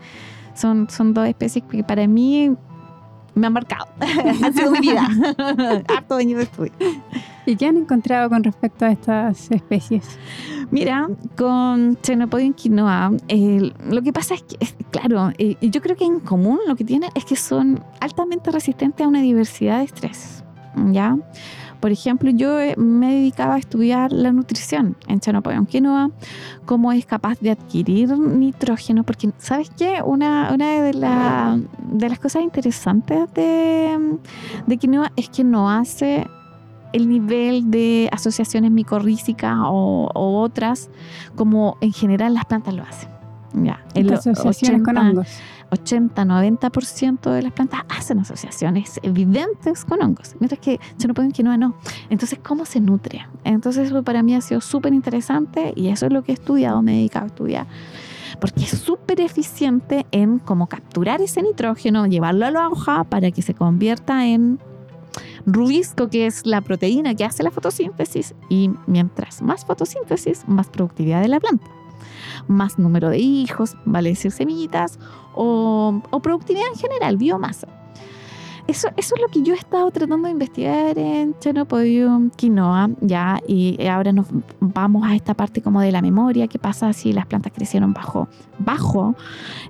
son, 0.54 0.88
son 0.88 1.12
dos 1.12 1.26
especies 1.26 1.64
que 1.68 1.82
para 1.82 2.06
mí 2.06 2.54
me 3.34 3.46
han 3.46 3.52
marcado. 3.52 3.86
ha 4.00 4.52
sido 4.52 4.70
mi 4.72 4.80
vida. 4.80 5.08
Harto 5.88 6.16
años 6.16 6.38
de 6.38 6.44
estudio. 6.44 6.72
¿Y 7.46 7.56
qué 7.56 7.66
han 7.66 7.76
encontrado 7.76 8.28
con 8.28 8.44
respecto 8.44 8.84
a 8.84 8.92
estas 8.92 9.50
especies? 9.50 10.18
Mira, 10.70 11.08
con 11.36 12.00
Chenopodium 12.00 12.52
quinoa, 12.52 13.12
lo 13.90 14.02
que 14.02 14.12
pasa 14.12 14.34
es 14.34 14.42
que, 14.42 14.56
claro, 14.90 15.32
eh, 15.38 15.56
yo 15.60 15.82
creo 15.82 15.96
que 15.96 16.04
en 16.04 16.20
común 16.20 16.60
lo 16.66 16.76
que 16.76 16.84
tienen 16.84 17.10
es 17.14 17.24
que 17.24 17.36
son 17.36 17.82
altamente 18.00 18.50
resistentes 18.50 19.04
a 19.04 19.08
una 19.08 19.20
diversidad 19.22 19.78
de 19.78 19.84
estrés. 19.84 20.44
¿Ya? 20.92 21.18
Por 21.82 21.90
ejemplo, 21.90 22.30
yo 22.30 22.60
eh, 22.60 22.76
me 22.76 23.12
dedicaba 23.12 23.56
a 23.56 23.58
estudiar 23.58 24.12
la 24.12 24.30
nutrición 24.30 24.96
en 25.08 25.18
Chanopoyon 25.18 25.66
quinoa, 25.66 26.12
cómo 26.64 26.92
es 26.92 27.04
capaz 27.06 27.40
de 27.40 27.50
adquirir 27.50 28.16
nitrógeno, 28.16 29.02
porque 29.02 29.30
¿sabes 29.38 29.68
qué? 29.76 30.00
Una, 30.00 30.52
una 30.54 30.80
de, 30.80 30.92
de 30.92 32.08
las 32.08 32.20
cosas 32.20 32.44
interesantes 32.44 33.34
de, 33.34 34.16
de 34.64 34.76
quinoa 34.76 35.10
es 35.16 35.28
que 35.28 35.42
no 35.42 35.68
hace 35.68 36.28
el 36.92 37.08
nivel 37.08 37.68
de 37.72 38.08
asociaciones 38.12 38.70
micorrízicas 38.70 39.56
o, 39.64 40.08
o, 40.14 40.40
otras 40.40 40.88
como 41.34 41.78
en 41.80 41.92
general 41.92 42.34
las 42.34 42.44
plantas 42.44 42.74
lo 42.74 42.84
hacen. 42.84 43.10
Ya, 43.54 43.84
los 43.96 44.24
asociaciones 44.24 44.84
con 44.84 44.98
hongos. 44.98 45.26
80-90% 45.72 47.30
de 47.30 47.42
las 47.42 47.52
plantas 47.52 47.80
hacen 47.88 48.20
asociaciones 48.20 49.00
evidentes 49.02 49.84
con 49.84 50.02
hongos, 50.02 50.36
mientras 50.38 50.60
que 50.60 50.78
que 51.32 51.42
no, 51.42 51.56
no. 51.56 51.74
Entonces, 52.10 52.38
¿cómo 52.42 52.64
se 52.66 52.80
nutre? 52.80 53.26
Entonces, 53.44 53.88
eso 53.88 54.02
para 54.02 54.22
mí 54.22 54.34
ha 54.34 54.40
sido 54.40 54.60
súper 54.60 54.92
interesante 54.92 55.72
y 55.74 55.88
eso 55.88 56.06
es 56.06 56.12
lo 56.12 56.22
que 56.22 56.32
he 56.32 56.34
estudiado, 56.34 56.82
me 56.82 56.92
he 56.92 56.96
dedicado 56.96 57.24
a 57.24 57.28
estudiar 57.28 57.66
porque 58.40 58.64
es 58.64 58.70
súper 58.70 59.20
eficiente 59.20 60.04
en 60.10 60.40
cómo 60.40 60.66
capturar 60.66 61.20
ese 61.20 61.42
nitrógeno, 61.42 62.06
llevarlo 62.06 62.44
a 62.46 62.50
la 62.50 62.68
hoja 62.68 63.04
para 63.04 63.30
que 63.30 63.40
se 63.40 63.54
convierta 63.54 64.26
en 64.26 64.58
rubisco, 65.46 66.08
que 66.08 66.26
es 66.26 66.44
la 66.44 66.60
proteína 66.60 67.14
que 67.14 67.24
hace 67.24 67.44
la 67.44 67.52
fotosíntesis, 67.52 68.34
y 68.48 68.70
mientras 68.86 69.42
más 69.42 69.64
fotosíntesis, 69.64 70.48
más 70.48 70.68
productividad 70.68 71.20
de 71.22 71.28
la 71.28 71.38
planta 71.38 71.70
más 72.48 72.78
número 72.78 73.10
de 73.10 73.18
hijos, 73.18 73.76
vale 73.84 74.10
decir 74.10 74.30
semillitas, 74.30 74.98
o, 75.34 76.02
productividad 76.22 76.66
en 76.72 76.78
general, 76.78 77.16
biomasa. 77.16 77.68
Eso, 78.68 78.88
eso, 78.96 79.16
es 79.16 79.20
lo 79.20 79.26
que 79.26 79.42
yo 79.42 79.54
he 79.54 79.56
estado 79.56 79.90
tratando 79.90 80.26
de 80.26 80.30
investigar 80.30 80.96
en 80.96 81.36
Chenopodium 81.40 82.30
quinoa, 82.30 82.90
ya, 83.00 83.40
y 83.46 83.84
ahora 83.86 84.12
nos 84.12 84.26
vamos 84.60 85.04
a 85.04 85.16
esta 85.16 85.34
parte 85.34 85.60
como 85.60 85.80
de 85.80 85.90
la 85.90 86.00
memoria, 86.00 86.46
qué 86.46 86.60
pasa 86.60 86.92
si 86.92 87.12
las 87.12 87.26
plantas 87.26 87.52
crecieron 87.52 87.92
bajo, 87.92 88.28
bajo 88.60 89.16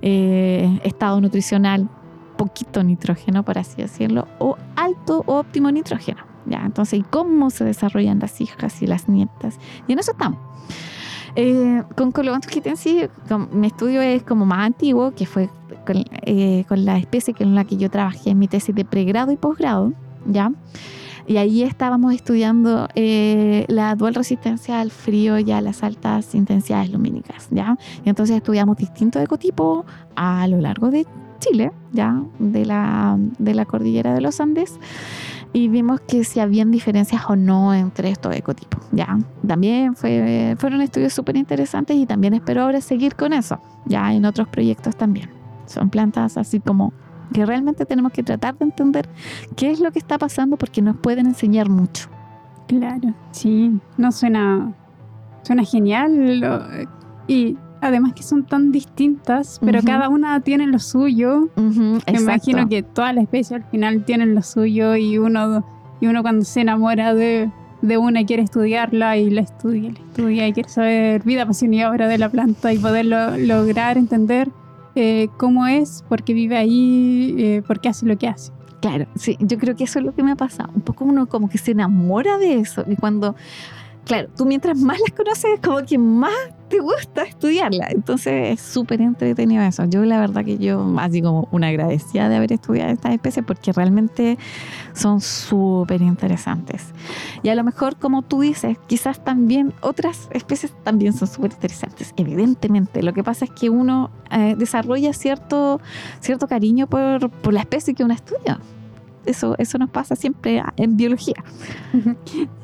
eh, 0.03 0.79
estado 0.83 1.19
nutricional, 1.21 1.89
poquito 2.37 2.83
nitrógeno, 2.83 3.43
por 3.43 3.57
así 3.57 3.81
decirlo, 3.81 4.27
o 4.37 4.57
alto 4.75 5.23
o 5.25 5.39
óptimo 5.39 5.71
nitrógeno, 5.71 6.23
ya, 6.45 6.63
entonces, 6.63 6.99
¿y 6.99 7.03
cómo 7.03 7.49
se 7.49 7.63
desarrollan 7.63 8.19
las 8.19 8.41
hijas 8.41 8.81
y 8.81 8.87
las 8.87 9.09
nietas? 9.09 9.57
Y 9.87 9.93
en 9.93 9.99
eso 9.99 10.11
estamos. 10.11 10.39
Eh, 11.35 11.81
con 11.95 12.11
Colobanthus 12.11 12.51
quitensis, 12.51 13.09
mi 13.51 13.67
estudio 13.67 14.01
es 14.01 14.21
como 14.23 14.45
más 14.45 14.67
antiguo, 14.67 15.11
que 15.15 15.25
fue 15.25 15.49
eh, 16.25 16.63
con, 16.67 16.85
la 16.85 16.97
especie 16.97 17.33
con 17.33 17.55
la 17.55 17.65
que 17.65 17.77
yo 17.77 17.89
trabajé 17.89 18.31
en 18.31 18.39
mi 18.39 18.47
tesis 18.47 18.75
de 18.75 18.85
pregrado 18.85 19.31
y 19.31 19.37
posgrado, 19.37 19.93
¿ya? 20.27 20.51
Y 21.25 21.37
ahí 21.37 21.63
estábamos 21.63 22.13
estudiando 22.13 22.87
eh, 22.95 23.65
la 23.69 23.95
dual 23.95 24.13
resistencia 24.13 24.81
al 24.81 24.91
frío 24.91 25.39
y 25.39 25.51
a 25.51 25.61
las 25.61 25.81
altas 25.81 26.35
intensidades 26.35 26.91
lumínicas, 26.91 27.47
¿ya? 27.49 27.77
Y 28.05 28.09
entonces 28.09 28.35
estudiamos 28.35 28.77
distintos 28.77 29.23
ecotipos 29.23 29.85
a 30.15 30.47
lo 30.47 30.59
largo 30.59 30.91
de 30.91 31.07
Chile, 31.39 31.71
¿ya? 31.93 32.21
De 32.37 32.65
la, 32.65 33.17
de 33.39 33.55
la 33.55 33.65
cordillera 33.65 34.13
de 34.13 34.21
los 34.21 34.39
Andes 34.39 34.77
y 35.53 35.67
vimos 35.67 36.01
que 36.01 36.23
si 36.23 36.39
habían 36.39 36.71
diferencias 36.71 37.23
o 37.29 37.35
no 37.35 37.73
entre 37.73 38.09
estos 38.09 38.35
ecotipos. 38.35 38.83
Ya, 38.91 39.19
también 39.47 39.95
fue, 39.95 40.55
fueron 40.57 40.81
estudios 40.81 41.13
súper 41.13 41.37
interesantes 41.37 41.95
y 41.95 42.05
también 42.05 42.33
espero 42.33 42.63
ahora 42.63 42.81
seguir 42.81 43.15
con 43.15 43.33
eso, 43.33 43.61
ya 43.85 44.11
en 44.13 44.25
otros 44.25 44.47
proyectos 44.47 44.95
también. 44.95 45.29
Son 45.67 45.89
plantas 45.89 46.37
así 46.37 46.59
como 46.59 46.91
que 47.31 47.45
realmente 47.45 47.85
tenemos 47.85 48.11
que 48.11 48.23
tratar 48.23 48.57
de 48.57 48.65
entender 48.65 49.07
qué 49.55 49.71
es 49.71 49.79
lo 49.79 49.91
que 49.91 49.99
está 49.99 50.17
pasando 50.17 50.57
porque 50.57 50.81
nos 50.81 50.97
pueden 50.97 51.27
enseñar 51.27 51.69
mucho. 51.69 52.09
Claro, 52.67 53.13
sí, 53.31 53.79
no 53.97 54.11
suena, 54.11 54.73
suena 55.43 55.63
genial 55.63 56.43
y 57.27 57.57
además 57.83 58.13
que 58.13 58.23
son 58.23 58.45
tan 58.45 58.71
distintas, 58.71 59.59
pero 59.63 59.81
cada 59.83 60.09
una 60.09 60.39
tiene 60.39 60.67
lo 60.67 60.79
suyo. 60.79 61.49
Me 61.55 62.19
imagino 62.19 62.67
que 62.69 62.81
todas 62.83 63.13
las 63.13 63.23
especies 63.23 63.63
al 63.63 63.69
final 63.69 64.05
tienen 64.05 64.33
lo 64.33 64.41
suyo 64.41 64.95
y 64.95 65.17
uno, 65.17 65.65
y 65.99 66.07
uno 66.07 66.21
cuando 66.21 66.45
se 66.45 66.61
enamora 66.61 67.13
de, 67.13 67.51
de 67.81 67.97
una 67.97 68.25
quiere 68.25 68.43
estudiarla 68.43 69.17
y 69.17 69.29
la 69.29 69.41
estudia, 69.41 69.91
la 69.91 69.99
estudia 69.99 70.47
y 70.47 70.53
quiere 70.53 70.69
saber 70.69 71.23
vida, 71.23 71.45
pasión 71.45 71.73
y 71.73 71.83
obra 71.83 72.07
de 72.07 72.17
la 72.17 72.29
planta 72.29 72.71
y 72.71 72.77
poderlo 72.79 73.37
lograr 73.37 73.97
entender 73.97 74.49
eh, 74.95 75.27
cómo 75.37 75.67
es, 75.67 76.03
por 76.07 76.23
qué 76.23 76.33
vive 76.33 76.57
ahí, 76.57 77.35
eh, 77.37 77.63
por 77.67 77.81
qué 77.81 77.89
hace 77.89 78.05
lo 78.05 78.17
que 78.17 78.27
hace. 78.27 78.51
Claro, 78.81 79.07
sí, 79.15 79.37
yo 79.39 79.57
creo 79.57 79.75
que 79.75 79.85
eso 79.85 79.99
es 79.99 80.05
lo 80.05 80.13
que 80.13 80.23
me 80.23 80.31
ha 80.31 80.35
pasado. 80.35 80.69
Un 80.75 80.81
poco 80.81 81.05
uno 81.05 81.27
como 81.27 81.49
que 81.49 81.57
se 81.57 81.71
enamora 81.71 82.37
de 82.37 82.59
eso 82.59 82.83
y 82.87 82.95
cuando 82.95 83.35
claro, 84.05 84.29
tú 84.35 84.45
mientras 84.45 84.77
más 84.77 84.99
las 84.99 85.11
conoces, 85.11 85.59
como 85.61 85.85
que 85.85 85.97
más 85.97 86.33
te 86.73 86.79
gusta 86.79 87.21
estudiarla. 87.21 87.87
Entonces 87.91 88.53
es 88.53 88.59
súper 88.59 88.99
entretenido 88.99 89.61
eso. 89.63 89.85
Yo 89.85 90.03
la 90.05 90.19
verdad 90.19 90.43
que 90.43 90.57
yo 90.57 90.95
así 90.97 91.21
como 91.21 91.47
una 91.51 91.67
agradecida 91.67 92.29
de 92.29 92.35
haber 92.35 92.51
estudiado 92.51 92.91
estas 92.91 93.13
especies 93.13 93.45
porque 93.45 93.71
realmente 93.71 94.39
son 94.93 95.21
súper 95.21 96.01
interesantes. 96.01 96.87
Y 97.43 97.49
a 97.49 97.55
lo 97.55 97.63
mejor, 97.63 97.97
como 97.97 98.23
tú 98.23 98.41
dices, 98.41 98.77
quizás 98.87 99.23
también 99.23 99.71
otras 99.81 100.29
especies 100.31 100.73
también 100.83 101.13
son 101.13 101.27
súper 101.27 101.51
interesantes, 101.51 102.11
evidentemente. 102.17 103.03
Lo 103.03 103.13
que 103.13 103.23
pasa 103.23 103.45
es 103.45 103.51
que 103.51 103.69
uno 103.69 104.09
eh, 104.31 104.55
desarrolla 104.57 105.13
cierto, 105.13 105.79
cierto 106.21 106.47
cariño 106.47 106.87
por, 106.87 107.29
por 107.29 107.53
la 107.53 107.59
especie 107.59 107.93
que 107.93 108.03
uno 108.03 108.15
estudia. 108.15 108.59
Eso, 109.27 109.55
eso 109.59 109.77
nos 109.77 109.91
pasa 109.91 110.15
siempre 110.15 110.63
en 110.77 110.97
biología. 110.97 111.43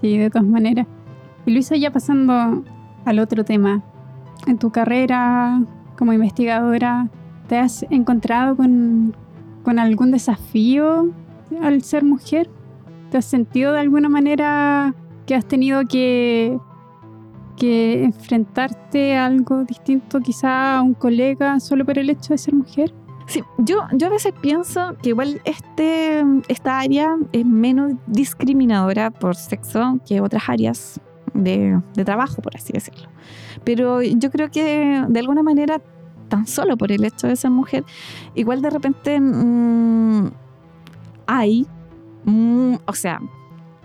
Sí, 0.01 0.17
de 0.17 0.29
todas 0.31 0.47
maneras. 0.47 0.87
Y 1.45 1.51
Luisa, 1.51 1.75
ya 1.75 1.91
pasando 1.91 2.63
al 3.05 3.19
otro 3.19 3.43
tema, 3.43 3.83
en 4.48 4.58
tu 4.58 4.72
carrera 4.72 5.62
como 5.98 6.13
investigadora, 6.13 7.10
¿te 7.48 7.58
has 7.58 7.86
encontrado 7.89 8.55
con, 8.55 9.13
algún 9.65 10.12
desafío 10.12 11.12
al 11.62 11.84
ser 11.84 12.03
mujer? 12.03 12.50
¿Te 13.12 13.17
has 13.17 13.25
sentido 13.25 13.74
de 13.74 13.81
alguna 13.81 14.10
manera 14.10 14.96
que 15.25 15.36
has 15.36 15.46
tenido 15.46 15.81
que, 15.88 16.58
enfrentarte 17.62 19.17
a 19.17 19.25
algo 19.25 19.65
distinto 19.65 20.22
quizá 20.22 20.77
a 20.77 20.81
un 20.81 20.93
colega 20.93 21.60
solo 21.60 21.86
por 21.86 22.00
el 22.00 22.10
hecho 22.10 22.34
de 22.34 22.38
ser 22.38 22.53
mujer? 22.55 22.93
Sí, 23.27 23.43
yo, 23.60 23.81
yo 23.93 24.08
a 24.08 24.10
veces 24.10 24.34
pienso 24.41 24.96
que 25.03 25.10
igual 25.10 25.41
este, 25.43 26.24
esta 26.48 26.79
área 26.79 27.15
es 27.31 27.46
menos 27.46 27.93
discriminadora 28.08 29.12
por 29.12 29.36
sexo 29.36 30.00
que 30.08 30.22
otras 30.22 30.48
áreas 30.48 31.00
de, 31.33 31.81
trabajo, 32.05 32.41
por 32.41 32.55
así 32.55 32.74
decirlo. 32.74 33.09
Pero 33.63 34.01
yo 34.01 34.31
creo 34.31 34.50
que 34.50 35.03
de 35.07 35.19
alguna 35.19 35.43
manera, 35.43 35.81
tan 36.27 36.48
solo 36.48 36.77
por 36.77 36.91
el 36.91 37.03
hecho 37.03 37.27
de 37.27 37.36
ser 37.36 37.51
mujer, 37.51 37.83
igual 38.36 38.62
de 38.62 38.69
repente 38.69 39.19
mm, 39.19 40.31
hay, 41.27 41.67
mm, 42.25 42.75
o 42.86 42.93
sea, 42.93 43.21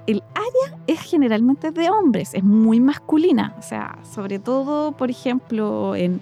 el 0.06 0.22
área 0.34 0.78
es 0.86 1.00
generalmente 1.00 1.70
de 1.70 1.88
hombres, 1.90 2.34
es 2.34 2.44
muy 2.44 2.78
masculina, 2.78 3.54
o 3.58 3.62
sea, 3.62 3.98
sobre 4.02 4.38
todo, 4.38 4.92
por 4.92 5.10
ejemplo, 5.10 5.96
en, 5.96 6.20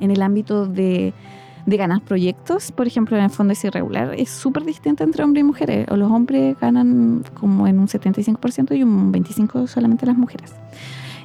en 0.00 0.10
el 0.10 0.22
ámbito 0.22 0.66
de 0.66 1.12
de 1.66 1.76
ganar 1.76 2.02
proyectos, 2.02 2.72
por 2.72 2.86
ejemplo, 2.86 3.16
en 3.16 3.24
el 3.24 3.30
fondo 3.30 3.52
es 3.52 3.64
irregular, 3.64 4.14
es 4.16 4.30
súper 4.30 4.64
distinto 4.64 5.02
entre 5.02 5.24
hombres 5.24 5.40
y 5.40 5.44
mujeres. 5.44 5.86
O 5.90 5.96
los 5.96 6.10
hombres 6.10 6.56
ganan 6.60 7.24
como 7.34 7.66
en 7.66 7.78
un 7.78 7.88
75% 7.88 8.76
y 8.76 8.82
un 8.82 9.12
25% 9.12 9.66
solamente 9.66 10.06
las 10.06 10.16
mujeres. 10.16 10.52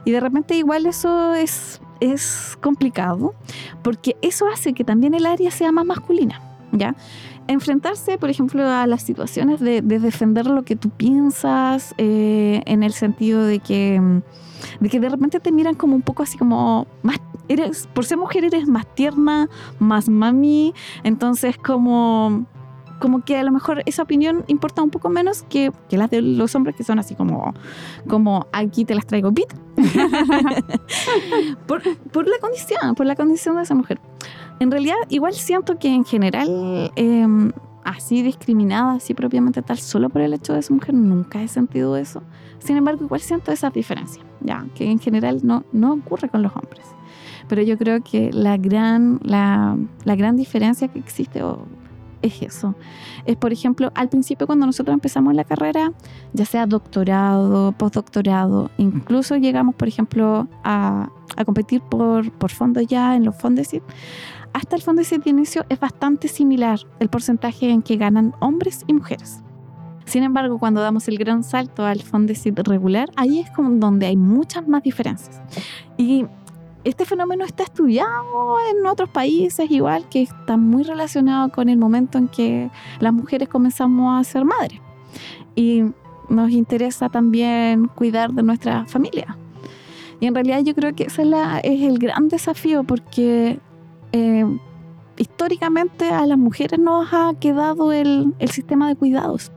Y 0.05 0.11
de 0.11 0.19
repente 0.19 0.55
igual 0.55 0.85
eso 0.85 1.33
es, 1.33 1.81
es 1.99 2.57
complicado 2.61 3.33
porque 3.83 4.15
eso 4.21 4.45
hace 4.47 4.73
que 4.73 4.83
también 4.83 5.13
el 5.13 5.25
área 5.25 5.51
sea 5.51 5.71
más 5.71 5.85
masculina. 5.85 6.41
¿ya? 6.71 6.95
Enfrentarse, 7.47 8.17
por 8.17 8.29
ejemplo, 8.29 8.65
a 8.65 8.87
las 8.87 9.01
situaciones 9.01 9.59
de, 9.59 9.81
defender 9.81 10.45
lo 10.47 10.63
que 10.63 10.75
tú 10.75 10.89
piensas 10.89 11.95
eh, 11.97 12.61
en 12.65 12.83
el 12.83 12.93
sentido 12.93 13.43
de 13.43 13.59
que, 13.59 14.01
de 14.79 14.89
que 14.89 14.99
de 14.99 15.09
repente 15.09 15.39
te 15.39 15.51
miran 15.51 15.75
como 15.75 15.95
un 15.95 16.01
poco 16.01 16.23
así 16.23 16.37
como 16.37 16.87
más 17.01 17.19
eres, 17.49 17.87
por 17.93 18.05
ser 18.05 18.17
mujer 18.17 18.45
eres 18.45 18.67
más 18.67 18.85
tierna, 18.95 19.49
más 19.79 20.07
mami, 20.07 20.73
entonces 21.03 21.57
como 21.57 22.45
como 22.99 23.23
que 23.23 23.37
a 23.37 23.43
lo 23.43 23.51
mejor 23.51 23.81
esa 23.85 24.03
opinión 24.03 24.43
importa 24.47 24.83
un 24.83 24.89
poco 24.89 25.09
menos 25.09 25.43
que, 25.43 25.71
que 25.87 25.97
las 25.97 26.09
de 26.09 26.21
los 26.21 26.53
hombres 26.55 26.75
que 26.75 26.83
son 26.83 26.99
así 26.99 27.15
como, 27.15 27.53
como 28.07 28.47
aquí 28.51 28.85
te 28.85 28.93
las 28.93 29.07
traigo 29.07 29.33
pit. 29.33 29.47
por, 31.67 31.81
por, 32.11 32.27
la 32.27 32.37
condición, 32.39 32.95
por 32.95 33.05
la 33.05 33.15
condición 33.15 33.55
de 33.55 33.63
esa 33.63 33.73
mujer. 33.73 33.99
En 34.59 34.69
realidad, 34.69 34.97
igual 35.07 35.33
siento 35.33 35.79
que 35.79 35.87
en 35.87 36.03
general, 36.03 36.91
em, 36.97 37.51
así 37.85 38.21
discriminada, 38.21 38.93
así 38.93 39.13
propiamente 39.13 39.61
tal, 39.61 39.79
solo 39.79 40.09
por 40.09 40.21
el 40.21 40.33
hecho 40.33 40.53
de 40.53 40.61
ser 40.61 40.75
mujer, 40.75 40.93
nunca 40.93 41.41
he 41.41 41.47
sentido 41.47 41.95
eso. 41.95 42.21
Sin 42.59 42.75
embargo, 42.75 43.05
igual 43.05 43.21
siento 43.21 43.53
esa 43.53 43.69
diferencia, 43.69 44.21
ya, 44.41 44.65
que 44.75 44.89
en 44.89 44.99
general 44.99 45.39
no, 45.43 45.63
no 45.71 45.93
ocurre 45.93 46.29
con 46.29 46.41
los 46.41 46.55
hombres. 46.55 46.85
Pero 47.47 47.61
yo 47.63 47.77
creo 47.77 48.01
que 48.03 48.31
la 48.31 48.57
gran, 48.57 49.19
la, 49.23 49.77
la 50.03 50.15
gran 50.15 50.35
diferencia 50.37 50.87
que 50.87 50.99
existe 50.99 51.41
es 52.21 52.41
eso. 52.41 52.75
Es, 53.25 53.35
por 53.37 53.51
ejemplo, 53.51 53.91
al 53.95 54.09
principio 54.09 54.45
cuando 54.45 54.65
nosotros 54.65 54.93
empezamos 54.93 55.33
la 55.33 55.43
carrera, 55.43 55.91
ya 56.33 56.45
sea 56.45 56.65
doctorado, 56.65 57.71
postdoctorado, 57.71 58.69
incluso 58.77 59.35
llegamos, 59.37 59.75
por 59.75 59.87
ejemplo, 59.87 60.47
a, 60.63 61.09
a 61.35 61.45
competir 61.45 61.81
por, 61.81 62.31
por 62.33 62.51
fondos 62.51 62.85
ya 62.87 63.15
en 63.15 63.25
los 63.25 63.35
Fondesit, 63.35 63.83
hasta 64.53 64.75
el 64.75 64.81
Fondesit 64.81 65.23
de 65.23 65.29
inicio 65.29 65.65
es 65.69 65.79
bastante 65.79 66.27
similar 66.27 66.79
el 66.99 67.09
porcentaje 67.09 67.69
en 67.69 67.81
que 67.81 67.97
ganan 67.97 68.33
hombres 68.39 68.83
y 68.87 68.93
mujeres. 68.93 69.41
Sin 70.09 70.23
embargo, 70.23 70.57
cuando 70.57 70.81
damos 70.81 71.07
el 71.07 71.19
gran 71.19 71.43
salto 71.43 71.85
al 71.85 72.01
Fondesit 72.01 72.57
regular, 72.67 73.11
ahí 73.15 73.41
es 73.41 73.51
como 73.51 73.69
donde 73.69 74.07
hay 74.07 74.17
muchas 74.17 74.67
más 74.67 74.81
diferencias. 74.81 75.39
Y 75.97 76.25
este 76.83 77.05
fenómeno 77.05 77.45
está 77.45 77.61
estudiado 77.61 78.57
en 78.71 78.87
otros 78.87 79.07
países 79.09 79.69
igual, 79.69 80.09
que 80.09 80.23
está 80.23 80.57
muy 80.57 80.81
relacionado 80.81 81.51
con 81.51 81.69
el 81.69 81.77
momento 81.77 82.17
en 82.17 82.27
que 82.27 82.71
las 82.99 83.13
mujeres 83.13 83.49
comenzamos 83.49 84.19
a 84.19 84.23
ser 84.23 84.45
madres. 84.45 84.81
Y 85.55 85.83
nos 86.27 86.49
interesa 86.49 87.09
también 87.09 87.85
cuidar 87.87 88.31
de 88.31 88.41
nuestra 88.41 88.87
familia. 88.87 89.37
Y 90.19 90.25
en 90.25 90.33
realidad 90.33 90.61
yo 90.63 90.73
creo 90.73 90.95
que 90.95 91.03
ese 91.03 91.21
es, 91.21 91.81
el 91.81 91.99
gran 91.99 92.29
desafío 92.29 92.83
porque 92.83 93.59
eh, 94.11 94.59
históricamente 95.17 96.09
a 96.09 96.25
las 96.25 96.37
mujeres 96.39 96.79
nos 96.79 97.13
ha 97.13 97.33
quedado 97.39 97.91
el, 97.91 98.33
sistema 98.51 98.87
de 98.87 98.95
cuidados, 98.95 99.51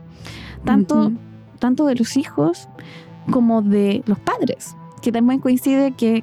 tanto, 0.65 1.13
tanto 1.59 1.87
de 1.87 1.95
los 1.95 2.17
hijos 2.17 2.69
como 3.31 3.63
de 3.63 4.03
los 4.07 4.19
padres 4.19 4.77
que 5.03 5.13
también 5.13 5.41
coincide 5.41 5.93
que, 5.93 6.23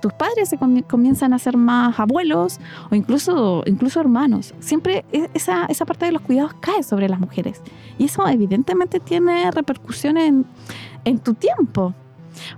tus 0.00 0.12
padres 0.12 0.50
se 0.50 0.58
comienzan 0.58 1.32
a 1.32 1.38
ser 1.38 1.56
más 1.56 1.98
abuelos 1.98 2.58
o 2.90 2.94
incluso, 2.94 3.62
incluso 3.64 4.00
hermanos. 4.00 4.54
Siempre 4.58 5.06
e, 5.12 5.30
esa, 5.32 5.64
esa 5.66 5.86
parte 5.86 6.04
de 6.04 6.12
los 6.12 6.20
cuidados 6.20 6.52
cae 6.60 6.82
sobre 6.82 7.08
las 7.08 7.20
mujeres. 7.20 7.62
Y 7.96 8.04
eso 8.04 8.26
evidentemente 8.28 9.00
tiene 9.00 9.50
repercusiones 9.50 10.34
en, 11.04 11.18
tu 11.20 11.34
tiempo. 11.34 11.94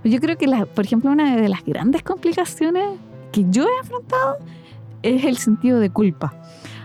Yo 0.03 0.19
creo 0.19 0.37
que, 0.37 0.47
la, 0.47 0.65
por 0.65 0.83
ejemplo, 0.83 1.11
una 1.11 1.35
de 1.37 1.47
las 1.47 1.63
grandes 1.63 2.03
complicaciones 2.03 2.99
que 3.31 3.45
yo 3.49 3.63
he 3.63 3.79
afrontado 3.81 4.37
es 5.03 5.23
el 5.23 5.37
sentido 5.37 5.79
de 5.79 5.89
culpa. 5.89 6.33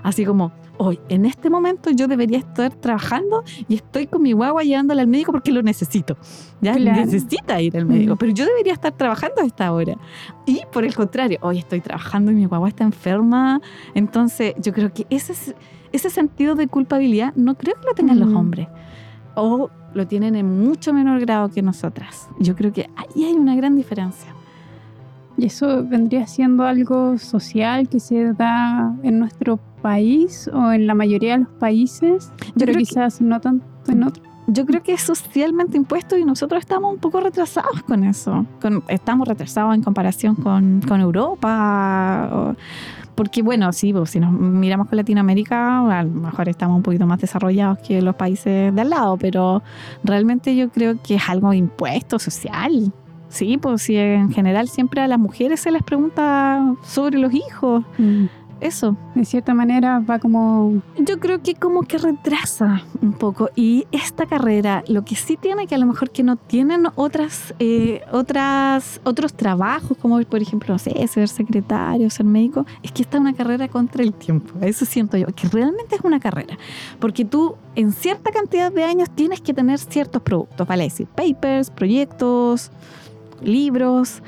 Así 0.06 0.24
como, 0.24 0.52
hoy, 0.78 1.00
en 1.08 1.24
este 1.26 1.50
momento 1.50 1.90
yo 1.90 2.06
debería 2.06 2.38
estar 2.38 2.72
trabajando 2.72 3.42
y 3.66 3.74
estoy 3.74 4.06
con 4.06 4.22
mi 4.22 4.34
guagua 4.34 4.62
llevándole 4.62 5.00
al 5.00 5.08
médico 5.08 5.32
porque 5.32 5.50
lo 5.50 5.64
necesito. 5.64 6.16
Ya 6.60 6.76
necesita 6.76 7.60
ir 7.60 7.76
al 7.76 7.86
médico, 7.86 8.14
pero 8.14 8.32
yo 8.32 8.46
debería 8.46 8.72
estar 8.72 8.92
trabajando 8.92 9.42
a 9.42 9.44
esta 9.44 9.72
hora. 9.72 9.96
Y 10.46 10.60
por 10.70 10.84
el 10.84 10.94
contrario, 10.94 11.40
hoy 11.42 11.58
estoy 11.58 11.80
trabajando 11.80 12.30
y 12.30 12.36
mi 12.36 12.44
guagua 12.44 12.68
está 12.68 12.84
enferma. 12.84 13.60
Entonces, 13.96 14.54
yo 14.62 14.72
creo 14.72 14.94
que 14.94 15.08
ese, 15.10 15.34
ese 15.90 16.08
sentido 16.08 16.54
de 16.54 16.68
culpabilidad 16.68 17.34
no 17.34 17.56
creo 17.56 17.74
que 17.74 17.88
lo 17.88 17.94
tengan 17.94 18.20
los 18.20 18.32
hombres. 18.32 18.68
O 19.34 19.70
lo 19.92 20.06
tienen 20.06 20.36
en 20.36 20.64
mucho 20.64 20.92
menor 20.92 21.18
grado 21.18 21.48
que 21.48 21.62
nosotras. 21.62 22.28
Yo 22.38 22.54
creo 22.54 22.72
que 22.72 22.88
ahí 22.94 23.24
hay 23.24 23.32
una 23.32 23.56
gran 23.56 23.74
diferencia. 23.74 24.36
¿Y 25.36 25.46
eso 25.46 25.84
vendría 25.84 26.26
siendo 26.26 26.64
algo 26.64 27.18
social 27.18 27.88
que 27.88 28.00
se 28.00 28.32
da 28.32 28.94
en 29.02 29.18
nuestro 29.18 29.58
país 29.86 30.50
o 30.52 30.72
en 30.72 30.88
la 30.88 30.94
mayoría 30.94 31.34
de 31.34 31.44
los 31.44 31.52
países? 31.60 32.32
Yo 32.56 32.66
pero 32.66 32.74
quizás 32.74 33.20
no 33.20 33.40
tanto 33.40 33.64
en 33.86 34.02
otros. 34.02 34.26
Yo 34.48 34.66
creo 34.66 34.82
que 34.82 34.92
es 34.92 35.02
socialmente 35.02 35.76
impuesto 35.76 36.16
y 36.18 36.24
nosotros 36.24 36.60
estamos 36.60 36.92
un 36.92 36.98
poco 36.98 37.20
retrasados 37.20 37.82
con 37.82 38.02
eso. 38.02 38.44
estamos 38.88 39.28
retrasados 39.28 39.74
en 39.76 39.82
comparación 39.82 40.34
con, 40.34 40.80
con 40.88 41.00
Europa. 41.00 42.54
porque 43.14 43.42
bueno, 43.42 43.72
sí, 43.72 43.92
pues, 43.92 44.10
si 44.10 44.18
nos 44.18 44.32
miramos 44.32 44.88
con 44.88 44.96
Latinoamérica, 44.96 45.98
a 45.98 46.02
lo 46.02 46.10
mejor 46.10 46.48
estamos 46.48 46.76
un 46.76 46.82
poquito 46.82 47.06
más 47.06 47.20
desarrollados 47.20 47.78
que 47.78 48.02
los 48.02 48.16
países 48.16 48.74
de 48.74 48.80
al 48.80 48.90
lado, 48.90 49.16
pero 49.16 49.62
realmente 50.02 50.56
yo 50.56 50.68
creo 50.70 51.00
que 51.00 51.14
es 51.14 51.28
algo 51.28 51.52
impuesto 51.52 52.18
social. 52.18 52.92
Sí, 53.28 53.58
pues 53.58 53.82
sí, 53.82 53.96
en 53.96 54.32
general 54.32 54.68
siempre 54.68 55.00
a 55.00 55.08
las 55.08 55.18
mujeres 55.18 55.60
se 55.60 55.70
les 55.70 55.82
pregunta 55.82 56.74
sobre 56.82 57.18
los 57.18 57.32
hijos. 57.32 57.84
Mm. 57.98 58.26
Eso. 58.60 58.96
De 59.14 59.24
cierta 59.24 59.54
manera 59.54 60.00
va 60.00 60.18
como... 60.18 60.82
Yo 60.98 61.20
creo 61.20 61.42
que 61.42 61.54
como 61.54 61.82
que 61.82 61.98
retrasa 61.98 62.82
un 63.02 63.12
poco. 63.12 63.50
Y 63.54 63.86
esta 63.92 64.26
carrera, 64.26 64.82
lo 64.88 65.04
que 65.04 65.14
sí 65.14 65.36
tiene 65.36 65.66
que 65.66 65.74
a 65.74 65.78
lo 65.78 65.86
mejor 65.86 66.10
que 66.10 66.22
no 66.22 66.36
tienen 66.36 66.86
otras, 66.94 67.54
eh, 67.58 68.02
otras, 68.12 69.00
otros 69.04 69.34
trabajos, 69.34 69.96
como 69.98 70.20
por 70.22 70.40
ejemplo, 70.40 70.74
no 70.74 70.78
sé, 70.78 71.06
ser 71.08 71.28
secretario, 71.28 72.08
ser 72.10 72.24
médico, 72.24 72.64
es 72.82 72.92
que 72.92 73.02
esta 73.02 73.18
es 73.18 73.20
una 73.20 73.34
carrera 73.34 73.68
contra 73.68 74.02
el 74.02 74.14
tiempo. 74.14 74.54
Eso 74.60 74.84
siento 74.84 75.16
yo, 75.16 75.26
que 75.26 75.48
realmente 75.48 75.96
es 75.96 76.00
una 76.02 76.18
carrera. 76.20 76.56
Porque 76.98 77.24
tú 77.24 77.56
en 77.74 77.92
cierta 77.92 78.30
cantidad 78.30 78.72
de 78.72 78.84
años 78.84 79.10
tienes 79.10 79.40
que 79.40 79.52
tener 79.52 79.78
ciertos 79.78 80.22
productos, 80.22 80.66
vale 80.66 80.84
decir, 80.84 81.06
papers, 81.08 81.70
proyectos 81.70 82.70
libros, 83.42 84.22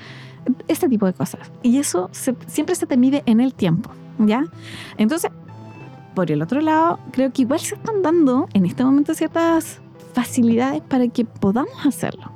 este 0.68 0.88
tipo 0.88 1.06
de 1.06 1.12
cosas. 1.12 1.50
Y 1.62 1.78
eso 1.78 2.10
siempre 2.12 2.74
se 2.74 2.86
te 2.86 2.96
mide 2.96 3.22
en 3.26 3.40
el 3.40 3.54
tiempo, 3.54 3.90
¿ya? 4.18 4.44
Entonces, 4.96 5.30
por 6.14 6.30
el 6.30 6.42
otro 6.42 6.60
lado, 6.60 6.98
creo 7.12 7.32
que 7.32 7.42
igual 7.42 7.60
se 7.60 7.76
están 7.76 8.02
dando 8.02 8.48
en 8.52 8.66
este 8.66 8.84
momento 8.84 9.14
ciertas 9.14 9.80
facilidades 10.12 10.82
para 10.82 11.06
que 11.08 11.24
podamos 11.24 11.86
hacerlo. 11.86 12.32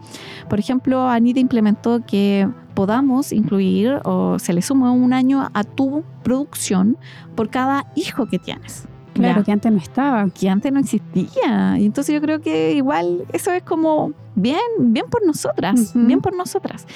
Por 0.49 0.59
ejemplo, 0.61 1.09
Anita 1.09 1.41
implementó 1.41 2.05
que 2.07 2.49
podamos 2.75 3.33
incluir 3.33 4.01
o 4.05 4.39
se 4.39 4.53
le 4.53 4.63
suma 4.63 4.93
un 4.93 5.13
año 5.13 5.49
a 5.53 5.65
tu 5.65 6.05
producción 6.23 6.97
por 7.35 7.51
cada 7.51 7.87
hijo 7.97 8.27
que 8.27 8.39
tienes. 8.39 8.87
Claro, 9.15 9.45
que 9.45 9.53
antes 9.53 9.71
no 9.71 9.79
estaba. 9.79 10.29
Que 10.31 10.49
antes 10.49 10.73
no 10.73 10.81
existía. 10.81 11.79
Y 11.79 11.87
entonces 11.87 12.15
yo 12.15 12.21
creo 12.21 12.41
que 12.41 12.73
igual 12.73 13.25
eso 13.33 13.53
es 13.53 13.63
como 13.63 14.13
bien, 14.35 14.61
bien 14.79 15.07
por 15.11 15.25
nosotras, 15.27 15.93
bien 15.95 16.21
por 16.21 16.35
nosotras. 16.35 16.87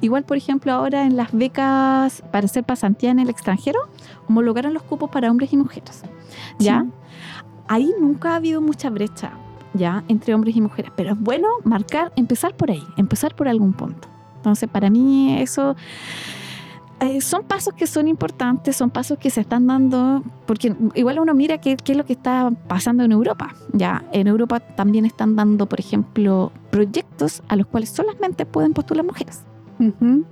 Igual, 0.00 0.24
por 0.24 0.36
ejemplo, 0.36 0.72
ahora 0.72 1.04
en 1.04 1.16
las 1.16 1.32
becas 1.32 2.22
para 2.30 2.46
hacer 2.46 2.64
pasantía 2.64 3.10
en 3.10 3.18
el 3.18 3.28
extranjero, 3.28 3.80
homologaron 4.28 4.74
los 4.74 4.82
cupos 4.82 5.10
para 5.10 5.30
hombres 5.30 5.52
y 5.52 5.56
mujeres. 5.56 6.02
¿Ya? 6.58 6.86
Ahí 7.66 7.92
nunca 8.00 8.32
ha 8.32 8.36
habido 8.36 8.60
mucha 8.60 8.90
brecha, 8.90 9.32
¿ya? 9.72 10.04
Entre 10.08 10.34
hombres 10.34 10.54
y 10.56 10.60
mujeres. 10.60 10.92
Pero 10.96 11.12
es 11.12 11.18
bueno 11.18 11.48
marcar, 11.64 12.12
empezar 12.16 12.54
por 12.54 12.70
ahí, 12.70 12.84
empezar 12.96 13.34
por 13.34 13.48
algún 13.48 13.72
punto. 13.72 14.08
Entonces, 14.36 14.68
para 14.68 14.90
mí 14.90 15.38
eso 15.40 15.74
eh, 17.00 17.20
son 17.20 17.44
pasos 17.44 17.74
que 17.74 17.86
son 17.86 18.08
importantes, 18.08 18.76
son 18.76 18.90
pasos 18.90 19.18
que 19.18 19.30
se 19.30 19.40
están 19.40 19.66
dando, 19.66 20.22
porque 20.46 20.74
igual 20.94 21.18
uno 21.18 21.34
mira 21.34 21.58
qué, 21.58 21.76
es 21.84 21.96
lo 21.96 22.04
que 22.04 22.12
está 22.12 22.50
pasando 22.68 23.04
en 23.04 23.12
Europa. 23.12 23.54
Ya, 23.72 24.04
en 24.12 24.26
Europa 24.26 24.60
también 24.60 25.04
están 25.04 25.36
dando, 25.36 25.66
por 25.66 25.80
ejemplo, 25.80 26.52
proyectos 26.70 27.42
a 27.48 27.56
los 27.56 27.66
cuales 27.66 27.90
solamente 27.90 28.46
pueden 28.46 28.72
postular 28.72 29.04
mujeres. 29.04 29.42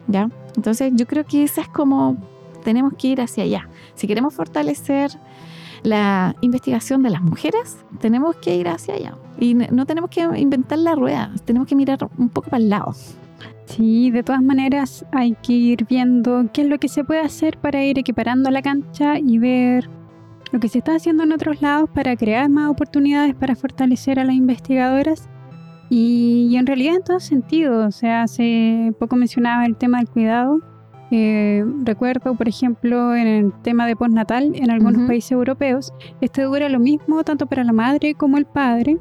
¿Ya? 0.06 0.30
Entonces 0.56 0.92
yo 0.94 1.06
creo 1.06 1.24
que 1.24 1.42
esa 1.42 1.62
es 1.62 1.68
como 1.68 2.16
tenemos 2.62 2.94
que 2.94 3.08
ir 3.08 3.20
hacia 3.20 3.42
allá. 3.44 3.68
Si 3.94 4.06
queremos 4.06 4.32
fortalecer 4.32 5.10
la 5.82 6.36
investigación 6.40 7.02
de 7.02 7.10
las 7.10 7.22
mujeres, 7.22 7.76
tenemos 8.00 8.36
que 8.36 8.54
ir 8.54 8.68
hacia 8.68 8.94
allá. 8.94 9.16
Y 9.38 9.54
no 9.54 9.84
tenemos 9.84 10.10
que 10.10 10.20
inventar 10.36 10.78
la 10.78 10.94
rueda, 10.94 11.32
tenemos 11.44 11.66
que 11.66 11.74
mirar 11.74 12.08
un 12.16 12.28
poco 12.28 12.50
para 12.50 12.62
el 12.62 12.68
lado. 12.70 12.94
Sí, 13.76 14.10
de 14.10 14.22
todas 14.22 14.42
maneras 14.42 15.06
hay 15.12 15.34
que 15.42 15.54
ir 15.54 15.86
viendo 15.86 16.44
qué 16.52 16.60
es 16.60 16.68
lo 16.68 16.78
que 16.78 16.88
se 16.88 17.04
puede 17.04 17.20
hacer 17.20 17.56
para 17.56 17.82
ir 17.82 17.98
equiparando 17.98 18.50
la 18.50 18.60
cancha 18.60 19.18
y 19.18 19.38
ver 19.38 19.88
lo 20.50 20.60
que 20.60 20.68
se 20.68 20.76
está 20.76 20.94
haciendo 20.94 21.22
en 21.22 21.32
otros 21.32 21.62
lados 21.62 21.88
para 21.88 22.14
crear 22.16 22.50
más 22.50 22.70
oportunidades 22.70 23.34
para 23.34 23.56
fortalecer 23.56 24.20
a 24.20 24.24
las 24.24 24.34
investigadoras. 24.34 25.26
Y, 25.88 26.54
en 26.54 26.66
realidad 26.66 26.96
en 26.96 27.02
todo 27.02 27.18
sentido, 27.18 27.86
o 27.86 27.90
sea, 27.90 28.24
hace 28.24 28.92
poco 28.98 29.16
mencionaba 29.16 29.64
el 29.64 29.76
tema 29.76 29.98
del 29.98 30.08
cuidado. 30.10 30.60
Eh, 31.10 31.64
recuerdo, 31.82 32.34
por 32.34 32.48
ejemplo, 32.48 33.16
en 33.16 33.26
el 33.26 33.52
tema 33.62 33.86
de 33.86 33.96
postnatal 33.96 34.52
en 34.54 34.70
algunos 34.70 35.06
países 35.08 35.32
europeos, 35.32 35.94
este 36.20 36.42
dura 36.42 36.68
lo 36.68 36.78
mismo 36.78 37.24
tanto 37.24 37.46
para 37.46 37.64
la 37.64 37.72
madre 37.72 38.14
como 38.14 38.36
el 38.36 38.44
padre. 38.44 38.98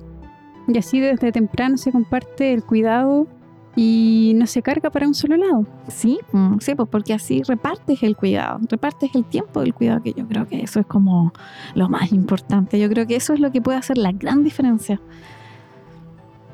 Y 0.70 0.78
así 0.78 1.02
desde 1.02 1.34
temprano 1.34 1.76
se 1.76 1.92
comparte 1.92 2.54
el 2.54 2.64
cuidado 2.64 3.28
y 3.76 4.34
no 4.36 4.48
se 4.48 4.62
carga 4.62 4.90
para 4.90 5.08
un 5.08 5.14
solo 5.14 5.38
lado. 5.38 5.66
Sí, 5.88 6.20
mm, 6.32 6.58
sí, 6.60 6.76
pues 6.76 6.90
porque 6.90 7.14
así 7.14 7.42
repartes 7.44 8.04
el 8.04 8.18
cuidado, 8.18 8.60
repartes 8.70 9.12
el 9.16 9.26
tiempo 9.26 9.62
del 9.62 9.74
cuidado, 9.74 10.04
que 10.04 10.14
yo 10.14 10.28
creo 10.28 10.48
que 10.48 10.62
eso 10.62 10.80
es 10.80 10.86
como 10.86 11.32
lo 11.74 11.88
más 11.88 12.12
importante. 12.12 12.80
Yo 12.80 12.90
creo 12.90 13.08
que 13.08 13.16
eso 13.16 13.34
es 13.34 13.40
lo 13.40 13.52
que 13.52 13.62
puede 13.62 13.78
hacer 13.78 13.98
la 13.98 14.12
gran 14.12 14.44
diferencia. 14.44 15.00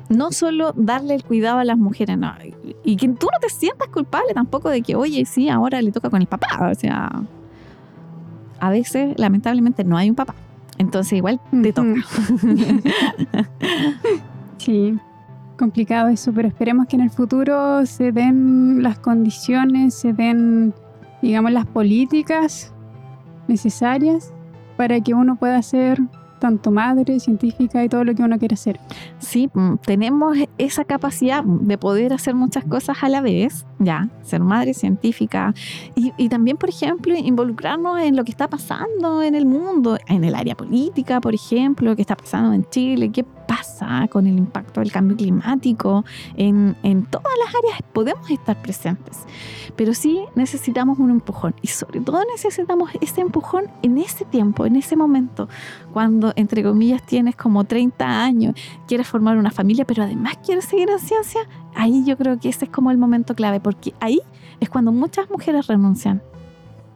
No 0.08 0.32
solo 0.32 0.72
darle 0.74 1.14
el 1.14 1.24
cuidado 1.24 1.58
a 1.58 1.64
las 1.64 1.76
mujeres, 1.76 2.16
no, 2.16 2.32
y 2.82 2.96
que 2.96 3.08
tú 3.08 3.28
no 3.30 3.38
te 3.40 3.50
sientas 3.50 3.88
culpable 3.88 4.32
tampoco 4.32 4.70
de 4.70 4.80
que, 4.80 4.96
oye, 4.96 5.26
sí, 5.26 5.50
ahora 5.50 5.82
le 5.82 5.92
toca 5.92 6.08
con 6.08 6.22
el 6.22 6.28
papá. 6.28 6.70
O 6.70 6.74
sea, 6.74 7.10
a 8.58 8.70
veces, 8.70 9.14
lamentablemente, 9.18 9.84
no 9.84 9.98
hay 9.98 10.08
un 10.08 10.16
papá. 10.16 10.34
Entonces, 10.78 11.14
igual 11.14 11.40
te 11.50 11.72
toca. 11.72 11.96
sí 14.58 14.98
complicado 15.58 16.08
eso, 16.08 16.32
pero 16.32 16.48
esperemos 16.48 16.86
que 16.86 16.96
en 16.96 17.02
el 17.02 17.10
futuro 17.10 17.84
se 17.84 18.12
den 18.12 18.82
las 18.82 18.98
condiciones, 18.98 19.92
se 19.94 20.14
den, 20.14 20.72
digamos, 21.20 21.52
las 21.52 21.66
políticas 21.66 22.72
necesarias 23.48 24.32
para 24.78 25.00
que 25.00 25.12
uno 25.12 25.36
pueda 25.36 25.60
ser 25.60 26.00
tanto 26.38 26.70
madre, 26.70 27.18
científica 27.18 27.82
y 27.82 27.88
todo 27.88 28.04
lo 28.04 28.14
que 28.14 28.22
uno 28.22 28.38
quiere 28.38 28.54
hacer. 28.54 28.78
Sí, 29.18 29.50
mm, 29.52 29.78
tenemos 29.84 30.36
esa 30.56 30.84
capacidad 30.84 31.42
de 31.42 31.76
poder 31.76 32.12
hacer 32.12 32.34
muchas 32.34 32.64
cosas 32.64 33.02
a 33.02 33.08
la 33.08 33.20
vez, 33.20 33.66
ya, 33.80 34.08
ser 34.22 34.40
madre 34.40 34.72
científica 34.72 35.52
y, 35.96 36.12
y, 36.16 36.28
también, 36.28 36.56
por 36.56 36.68
ejemplo, 36.68 37.14
involucrarnos 37.16 38.00
en 38.00 38.16
lo 38.16 38.24
que 38.24 38.30
está 38.30 38.48
pasando 38.48 39.20
en 39.22 39.34
el 39.34 39.46
mundo, 39.46 39.98
en 40.06 40.22
el 40.22 40.36
área 40.36 40.54
política, 40.54 41.20
por 41.20 41.34
ejemplo, 41.34 41.96
qué 41.96 42.02
está 42.02 42.16
pasando 42.16 42.52
en 42.52 42.64
Chile, 42.70 43.10
qué 43.10 43.24
pasa 43.48 44.06
con 44.08 44.26
el 44.26 44.38
impacto 44.38 44.80
del 44.80 44.92
cambio 44.92 45.16
climático, 45.16 46.04
en, 46.36 46.76
en 46.84 47.06
todas 47.06 47.32
las 47.44 47.54
áreas 47.54 47.82
podemos 47.92 48.30
estar 48.30 48.60
presentes, 48.62 49.24
pero 49.74 49.94
sí 49.94 50.20
necesitamos 50.34 50.98
un 50.98 51.10
empujón 51.10 51.54
y 51.62 51.68
sobre 51.68 52.00
todo 52.00 52.22
necesitamos 52.30 52.90
ese 53.00 53.22
empujón 53.22 53.64
en 53.82 53.98
ese 53.98 54.26
tiempo, 54.26 54.66
en 54.66 54.76
ese 54.76 54.94
momento, 54.96 55.48
cuando 55.92 56.32
entre 56.36 56.62
comillas 56.62 57.02
tienes 57.04 57.34
como 57.34 57.64
30 57.64 58.22
años, 58.22 58.54
quieres 58.86 59.08
formar 59.08 59.38
una 59.38 59.50
familia, 59.50 59.86
pero 59.86 60.02
además 60.02 60.38
quieres 60.44 60.66
seguir 60.66 60.90
en 60.90 60.98
ciencia, 60.98 61.40
ahí 61.74 62.04
yo 62.04 62.18
creo 62.18 62.38
que 62.38 62.50
ese 62.50 62.66
es 62.66 62.70
como 62.70 62.90
el 62.90 62.98
momento 62.98 63.34
clave, 63.34 63.60
porque 63.60 63.94
ahí 64.00 64.20
es 64.60 64.68
cuando 64.68 64.92
muchas 64.92 65.30
mujeres 65.30 65.66
renuncian, 65.66 66.22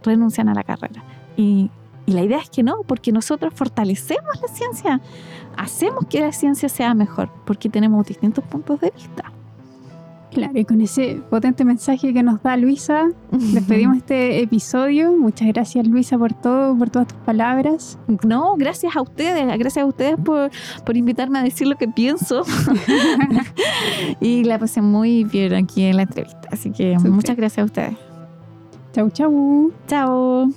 renuncian 0.03 0.51
a 0.51 0.55
la 0.55 0.65
carrera. 0.65 1.03
Y, 1.37 1.71
y 2.07 2.13
la 2.13 2.23
idea 2.23 2.39
es 2.39 2.51
que 2.51 2.63
no, 2.63 2.83
porque 2.87 3.13
nosotros 3.13 3.53
fortalecemos 3.55 4.41
la 4.41 4.49
ciencia, 4.49 5.01
hacemos 5.57 6.07
que 6.07 6.21
la 6.21 6.33
ciencia 6.33 6.69
sea 6.69 6.95
mejor, 6.95 7.31
porque 7.47 7.69
tenemos 7.69 8.07
distintos 8.07 8.45
puntos 8.45 8.81
de 8.81 8.91
vista. 8.91 9.33
Claro, 10.33 10.59
y 10.59 10.65
con 10.65 10.81
ese 10.81 11.21
potente 11.29 11.63
mensaje 11.63 12.15
que 12.15 12.23
nos 12.23 12.43
da 12.43 12.57
Luisa, 12.57 13.09
despedimos 13.31 13.99
este 13.99 14.41
episodio. 14.41 15.13
Muchas 15.13 15.49
gracias 15.49 15.87
Luisa 15.87 16.17
por 16.17 16.33
todo, 16.33 16.77
por 16.77 16.89
todas 16.89 17.09
tus 17.09 17.19
palabras. 17.19 17.99
No, 18.25 18.55
gracias 18.57 18.97
a 18.97 19.03
ustedes, 19.03 19.47
gracias 19.59 19.85
a 19.85 19.87
ustedes 19.87 20.17
por, 20.17 20.51
por 20.87 20.97
invitarme 20.97 21.39
a 21.39 21.43
decir 21.43 21.67
lo 21.67 21.77
que 21.77 21.87
pienso. 21.87 22.45
y 24.21 24.45
la 24.45 24.59
pasé 24.59 24.81
muy 24.81 25.25
bien 25.25 25.53
aquí 25.55 25.85
en 25.85 25.97
la 25.97 26.03
entrevista, 26.03 26.49
así 26.51 26.71
que 26.71 26.97
muchas 26.99 27.37
gracias 27.37 27.63
a 27.63 27.67
ustedes. 27.67 27.97
Chau, 28.93 29.11
chau. 29.11 29.73
Chao. 29.87 30.49